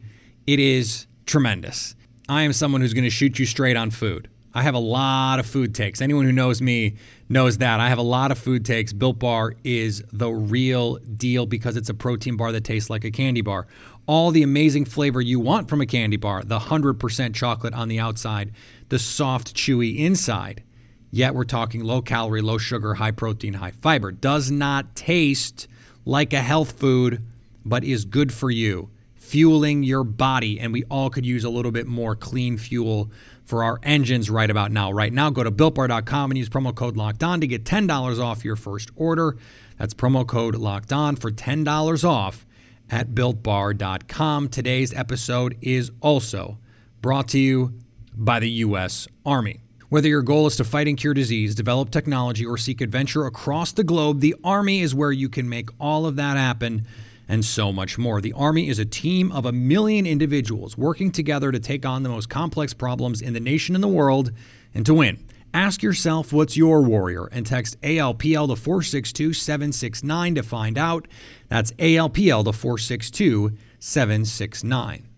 it 0.46 0.58
is 0.58 1.06
tremendous. 1.26 1.94
I 2.28 2.42
am 2.42 2.52
someone 2.52 2.80
who's 2.80 2.94
going 2.94 3.04
to 3.04 3.10
shoot 3.10 3.38
you 3.38 3.46
straight 3.46 3.76
on 3.76 3.90
food. 3.90 4.28
I 4.56 4.62
have 4.62 4.74
a 4.74 4.78
lot 4.78 5.40
of 5.40 5.46
food 5.46 5.74
takes. 5.74 6.00
Anyone 6.00 6.24
who 6.24 6.32
knows 6.32 6.62
me 6.62 6.94
knows 7.28 7.58
that. 7.58 7.80
I 7.80 7.88
have 7.88 7.98
a 7.98 8.02
lot 8.02 8.30
of 8.30 8.38
food 8.38 8.64
takes. 8.64 8.92
Built 8.92 9.18
Bar 9.18 9.54
is 9.64 10.04
the 10.12 10.30
real 10.30 10.96
deal 10.98 11.44
because 11.44 11.76
it's 11.76 11.88
a 11.88 11.94
protein 11.94 12.36
bar 12.36 12.52
that 12.52 12.62
tastes 12.62 12.88
like 12.88 13.04
a 13.04 13.10
candy 13.10 13.40
bar. 13.40 13.66
All 14.06 14.30
the 14.30 14.44
amazing 14.44 14.84
flavor 14.84 15.20
you 15.20 15.40
want 15.40 15.68
from 15.68 15.80
a 15.80 15.86
candy 15.86 16.16
bar 16.16 16.44
the 16.44 16.60
100% 16.60 17.34
chocolate 17.34 17.74
on 17.74 17.88
the 17.88 17.98
outside, 17.98 18.52
the 18.90 18.98
soft, 18.98 19.54
chewy 19.56 19.98
inside. 19.98 20.62
Yet 21.10 21.34
we're 21.34 21.44
talking 21.44 21.82
low 21.82 22.00
calorie, 22.00 22.42
low 22.42 22.58
sugar, 22.58 22.94
high 22.94 23.10
protein, 23.10 23.54
high 23.54 23.72
fiber. 23.72 24.12
Does 24.12 24.50
not 24.52 24.94
taste 24.94 25.66
like 26.04 26.32
a 26.32 26.40
health 26.40 26.78
food, 26.78 27.22
but 27.64 27.82
is 27.82 28.04
good 28.04 28.32
for 28.32 28.50
you, 28.50 28.90
fueling 29.34 29.82
your 29.82 30.04
body. 30.04 30.60
And 30.60 30.72
we 30.72 30.84
all 30.84 31.10
could 31.10 31.26
use 31.26 31.42
a 31.42 31.50
little 31.50 31.72
bit 31.72 31.88
more 31.88 32.14
clean 32.14 32.56
fuel 32.56 33.10
for 33.44 33.64
our 33.64 33.80
engines 33.82 34.30
right 34.30 34.48
about 34.48 34.70
now. 34.70 34.92
Right 34.92 35.12
now, 35.12 35.28
go 35.30 35.42
to 35.42 35.50
builtbar.com 35.50 36.30
and 36.30 36.38
use 36.38 36.48
promo 36.48 36.72
code 36.72 36.96
locked 36.96 37.24
on 37.24 37.40
to 37.40 37.48
get 37.48 37.64
$10 37.64 38.20
off 38.20 38.44
your 38.44 38.54
first 38.54 38.90
order. 38.94 39.36
That's 39.76 39.92
promo 39.92 40.24
code 40.24 40.54
locked 40.54 40.92
on 40.92 41.16
for 41.16 41.32
$10 41.32 42.04
off 42.08 42.46
at 42.88 43.08
builtbar.com. 43.08 44.50
Today's 44.50 44.94
episode 44.94 45.58
is 45.60 45.90
also 46.00 46.58
brought 47.00 47.26
to 47.30 47.40
you 47.40 47.74
by 48.14 48.38
the 48.38 48.50
U.S. 48.50 49.08
Army. 49.26 49.62
Whether 49.88 50.06
your 50.06 50.22
goal 50.22 50.46
is 50.46 50.54
to 50.58 50.64
fight 50.64 50.86
and 50.86 50.96
cure 50.96 51.12
disease, 51.12 51.56
develop 51.56 51.90
technology, 51.90 52.46
or 52.46 52.56
seek 52.56 52.80
adventure 52.80 53.26
across 53.26 53.72
the 53.72 53.82
globe, 53.82 54.20
the 54.20 54.36
Army 54.44 54.80
is 54.80 54.94
where 54.94 55.10
you 55.10 55.28
can 55.28 55.48
make 55.48 55.70
all 55.80 56.06
of 56.06 56.14
that 56.14 56.36
happen 56.36 56.86
and 57.28 57.44
so 57.44 57.72
much 57.72 57.98
more. 57.98 58.20
The 58.20 58.32
Army 58.32 58.68
is 58.68 58.78
a 58.78 58.84
team 58.84 59.32
of 59.32 59.46
a 59.46 59.52
million 59.52 60.06
individuals 60.06 60.76
working 60.76 61.10
together 61.10 61.52
to 61.52 61.58
take 61.58 61.86
on 61.86 62.02
the 62.02 62.08
most 62.08 62.28
complex 62.28 62.74
problems 62.74 63.22
in 63.22 63.32
the 63.32 63.40
nation 63.40 63.74
and 63.74 63.84
the 63.84 63.88
world 63.88 64.32
and 64.74 64.84
to 64.86 64.94
win. 64.94 65.24
Ask 65.54 65.82
yourself 65.82 66.32
what's 66.32 66.56
your 66.56 66.82
warrior 66.82 67.26
and 67.26 67.46
text 67.46 67.80
ALPL 67.82 68.48
to 68.48 68.56
462 68.56 69.32
769 69.32 70.34
to 70.34 70.42
find 70.42 70.76
out. 70.76 71.06
That's 71.48 71.70
ALPL 71.72 72.44
to 72.44 72.52
462 72.52 73.52
769. 73.78 75.13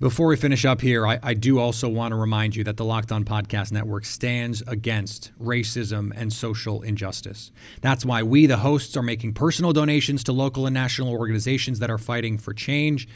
Before 0.00 0.26
we 0.26 0.36
finish 0.36 0.64
up 0.64 0.80
here, 0.80 1.06
I, 1.06 1.20
I, 1.22 1.34
do 1.34 1.60
also 1.60 1.88
want 1.88 2.10
to 2.10 2.16
remind 2.16 2.56
you 2.56 2.64
that 2.64 2.76
the 2.76 2.84
Locked 2.84 3.12
On 3.12 3.24
Podcast 3.24 3.70
Network 3.70 4.04
stands 4.04 4.60
against 4.66 5.30
racism 5.40 6.12
and 6.16 6.32
social 6.32 6.82
injustice. 6.82 7.52
That's 7.80 8.04
why 8.04 8.24
we, 8.24 8.46
the 8.46 8.56
hosts, 8.56 8.96
are 8.96 9.04
making 9.04 9.34
personal 9.34 9.72
donations 9.72 10.24
to 10.24 10.32
local 10.32 10.66
and 10.66 10.74
national 10.74 11.14
organizations 11.14 11.78
that 11.78 11.90
are 11.90 11.98
fighting 11.98 12.38
for 12.38 12.52
change. 12.52 13.06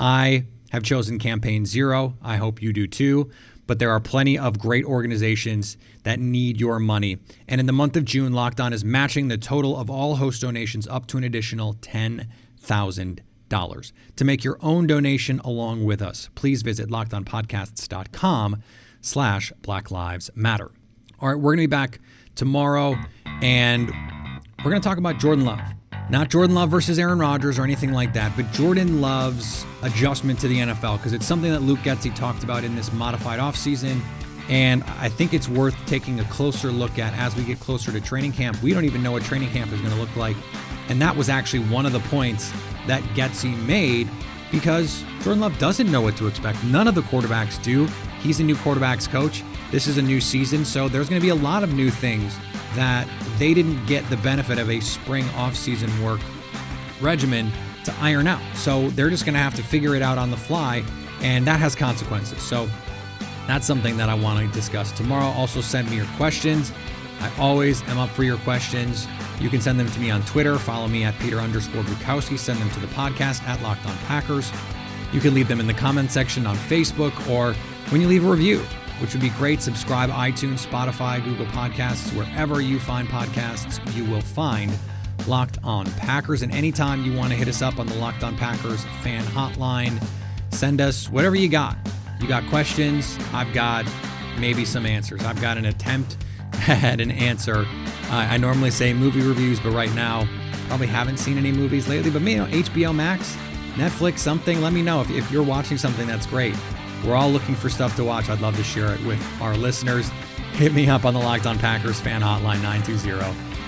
I 0.00 0.46
have 0.70 0.82
chosen 0.82 1.18
Campaign 1.18 1.66
Zero. 1.66 2.16
I 2.22 2.38
hope 2.38 2.62
you 2.62 2.72
do 2.72 2.86
too. 2.86 3.30
But 3.66 3.78
there 3.78 3.90
are 3.90 4.00
plenty 4.00 4.38
of 4.38 4.58
great 4.58 4.86
organizations 4.86 5.76
that 6.04 6.18
need 6.18 6.58
your 6.58 6.78
money. 6.78 7.18
And 7.46 7.60
in 7.60 7.66
the 7.66 7.74
month 7.74 7.94
of 7.94 8.06
June, 8.06 8.32
Locked 8.32 8.58
On 8.58 8.72
is 8.72 8.86
matching 8.86 9.28
the 9.28 9.36
total 9.36 9.76
of 9.76 9.90
all 9.90 10.16
host 10.16 10.40
donations 10.40 10.88
up 10.88 11.06
to 11.08 11.18
an 11.18 11.24
additional 11.24 11.74
10,000 11.74 13.22
dollars. 13.52 13.92
To 14.16 14.24
make 14.24 14.42
your 14.42 14.56
own 14.62 14.86
donation 14.86 15.38
along 15.40 15.84
with 15.84 16.00
us, 16.00 16.30
please 16.34 16.62
visit 16.62 16.88
lockedonpodcasts.com 16.88 18.62
slash 19.02 19.52
Black 19.60 19.90
Lives 19.90 20.30
Matter. 20.34 20.70
All 21.20 21.28
right, 21.28 21.36
we're 21.36 21.54
going 21.54 21.58
to 21.58 21.62
be 21.64 21.66
back 21.66 22.00
tomorrow, 22.34 22.96
and 23.42 23.90
we're 24.64 24.70
going 24.70 24.80
to 24.80 24.88
talk 24.88 24.96
about 24.96 25.18
Jordan 25.18 25.44
Love. 25.44 25.60
Not 26.08 26.30
Jordan 26.30 26.54
Love 26.54 26.70
versus 26.70 26.98
Aaron 26.98 27.18
Rodgers 27.18 27.58
or 27.58 27.62
anything 27.62 27.92
like 27.92 28.14
that, 28.14 28.34
but 28.36 28.50
Jordan 28.52 29.02
Love's 29.02 29.66
adjustment 29.82 30.40
to 30.40 30.48
the 30.48 30.58
NFL 30.58 30.96
because 30.96 31.12
it's 31.12 31.26
something 31.26 31.52
that 31.52 31.60
Luke 31.60 31.80
Getsy 31.80 32.14
talked 32.14 32.42
about 32.42 32.64
in 32.64 32.74
this 32.74 32.90
modified 32.90 33.38
offseason. 33.38 34.00
And 34.48 34.82
I 34.98 35.10
think 35.10 35.34
it's 35.34 35.48
worth 35.48 35.76
taking 35.86 36.20
a 36.20 36.24
closer 36.24 36.72
look 36.72 36.98
at 36.98 37.12
as 37.18 37.36
we 37.36 37.44
get 37.44 37.60
closer 37.60 37.92
to 37.92 38.00
training 38.00 38.32
camp. 38.32 38.60
We 38.62 38.72
don't 38.72 38.84
even 38.86 39.02
know 39.02 39.12
what 39.12 39.22
training 39.22 39.50
camp 39.50 39.72
is 39.72 39.80
going 39.80 39.92
to 39.92 40.00
look 40.00 40.14
like. 40.16 40.36
And 40.88 41.00
that 41.00 41.16
was 41.16 41.28
actually 41.28 41.64
one 41.64 41.86
of 41.86 41.92
the 41.92 42.00
points 42.00 42.52
that 42.86 43.02
Getsy 43.14 43.56
made 43.66 44.08
because 44.50 45.02
Jordan 45.22 45.40
Love 45.40 45.58
doesn't 45.58 45.90
know 45.90 46.00
what 46.00 46.16
to 46.16 46.26
expect. 46.26 46.62
None 46.64 46.86
of 46.86 46.94
the 46.94 47.02
quarterbacks 47.02 47.62
do. 47.62 47.86
He's 48.20 48.40
a 48.40 48.44
new 48.44 48.56
quarterbacks 48.56 49.08
coach. 49.08 49.42
This 49.70 49.86
is 49.86 49.96
a 49.96 50.02
new 50.02 50.20
season, 50.20 50.64
so 50.64 50.88
there's 50.88 51.08
going 51.08 51.20
to 51.20 51.24
be 51.24 51.30
a 51.30 51.34
lot 51.34 51.62
of 51.64 51.72
new 51.72 51.90
things 51.90 52.36
that 52.74 53.08
they 53.38 53.54
didn't 53.54 53.86
get 53.86 54.08
the 54.10 54.18
benefit 54.18 54.58
of 54.58 54.68
a 54.68 54.80
spring 54.80 55.26
off-season 55.30 55.90
work 56.02 56.20
regimen 57.00 57.50
to 57.84 57.94
iron 58.00 58.26
out. 58.26 58.42
So 58.54 58.90
they're 58.90 59.10
just 59.10 59.24
going 59.24 59.34
to 59.34 59.40
have 59.40 59.54
to 59.54 59.62
figure 59.62 59.94
it 59.94 60.02
out 60.02 60.18
on 60.18 60.30
the 60.30 60.36
fly, 60.36 60.84
and 61.22 61.46
that 61.46 61.58
has 61.58 61.74
consequences. 61.74 62.42
So 62.42 62.68
that's 63.46 63.66
something 63.66 63.96
that 63.96 64.08
I 64.08 64.14
want 64.14 64.46
to 64.46 64.52
discuss 64.54 64.92
tomorrow. 64.92 65.26
Also, 65.26 65.60
send 65.60 65.90
me 65.90 65.96
your 65.96 66.06
questions. 66.16 66.72
I 67.22 67.32
always 67.38 67.82
am 67.82 67.98
up 67.98 68.10
for 68.10 68.24
your 68.24 68.38
questions. 68.38 69.06
You 69.40 69.48
can 69.48 69.60
send 69.60 69.78
them 69.78 69.88
to 69.88 70.00
me 70.00 70.10
on 70.10 70.22
Twitter. 70.22 70.58
Follow 70.58 70.88
me 70.88 71.04
at 71.04 71.16
Peter 71.20 71.38
underscore 71.38 71.82
Bukowski. 71.84 72.36
Send 72.36 72.58
them 72.58 72.70
to 72.70 72.80
the 72.80 72.88
podcast 72.88 73.42
at 73.44 73.62
Locked 73.62 73.86
On 73.86 73.96
Packers. 73.98 74.50
You 75.12 75.20
can 75.20 75.32
leave 75.32 75.46
them 75.46 75.60
in 75.60 75.66
the 75.66 75.74
comment 75.74 76.10
section 76.10 76.46
on 76.46 76.56
Facebook 76.56 77.12
or 77.30 77.54
when 77.90 78.00
you 78.00 78.08
leave 78.08 78.24
a 78.24 78.30
review, 78.30 78.58
which 79.00 79.12
would 79.12 79.22
be 79.22 79.30
great. 79.30 79.62
Subscribe 79.62 80.10
iTunes, 80.10 80.66
Spotify, 80.66 81.22
Google 81.22 81.46
Podcasts, 81.46 82.12
wherever 82.16 82.60
you 82.60 82.80
find 82.80 83.06
podcasts, 83.06 83.78
you 83.94 84.04
will 84.04 84.20
find 84.20 84.72
Locked 85.28 85.58
On 85.62 85.86
Packers. 85.92 86.42
And 86.42 86.52
anytime 86.52 87.04
you 87.04 87.16
want 87.16 87.30
to 87.30 87.36
hit 87.36 87.46
us 87.46 87.62
up 87.62 87.78
on 87.78 87.86
the 87.86 87.94
Locked 87.94 88.24
On 88.24 88.36
Packers 88.36 88.84
fan 89.02 89.22
hotline, 89.26 90.02
send 90.50 90.80
us 90.80 91.08
whatever 91.08 91.36
you 91.36 91.48
got. 91.48 91.76
You 92.20 92.26
got 92.26 92.44
questions, 92.48 93.18
I've 93.32 93.52
got 93.52 93.86
maybe 94.38 94.64
some 94.64 94.86
answers. 94.86 95.24
I've 95.24 95.40
got 95.40 95.58
an 95.58 95.66
attempt 95.66 96.16
at 96.68 97.00
an 97.00 97.10
answer 97.10 97.66
I 98.12 98.36
normally 98.36 98.70
say 98.70 98.92
movie 98.92 99.22
reviews, 99.22 99.58
but 99.58 99.70
right 99.70 99.92
now, 99.94 100.28
probably 100.68 100.86
haven't 100.86 101.16
seen 101.16 101.38
any 101.38 101.50
movies 101.50 101.88
lately. 101.88 102.10
But 102.10 102.20
me, 102.20 102.32
you 102.32 102.38
know, 102.38 102.46
HBO 102.46 102.94
Max, 102.94 103.36
Netflix, 103.74 104.18
something. 104.18 104.60
Let 104.60 104.74
me 104.74 104.82
know 104.82 105.00
if, 105.00 105.10
if 105.10 105.30
you're 105.32 105.42
watching 105.42 105.78
something 105.78 106.06
that's 106.06 106.26
great. 106.26 106.54
We're 107.06 107.16
all 107.16 107.30
looking 107.30 107.54
for 107.54 107.70
stuff 107.70 107.96
to 107.96 108.04
watch. 108.04 108.28
I'd 108.28 108.40
love 108.40 108.56
to 108.56 108.64
share 108.64 108.94
it 108.94 109.02
with 109.06 109.20
our 109.40 109.56
listeners. 109.56 110.10
Hit 110.52 110.74
me 110.74 110.88
up 110.90 111.06
on 111.06 111.14
the 111.14 111.20
Locked 111.20 111.46
On 111.46 111.58
Packers 111.58 112.00
fan 112.00 112.20
hotline 112.20 112.62
920 112.62 113.18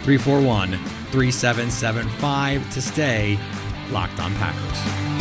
341 0.05 0.73
3775 0.73 2.71
to 2.75 2.83
stay 2.83 3.39
locked 3.91 4.21
on 4.21 4.35
Packers. 4.35 5.14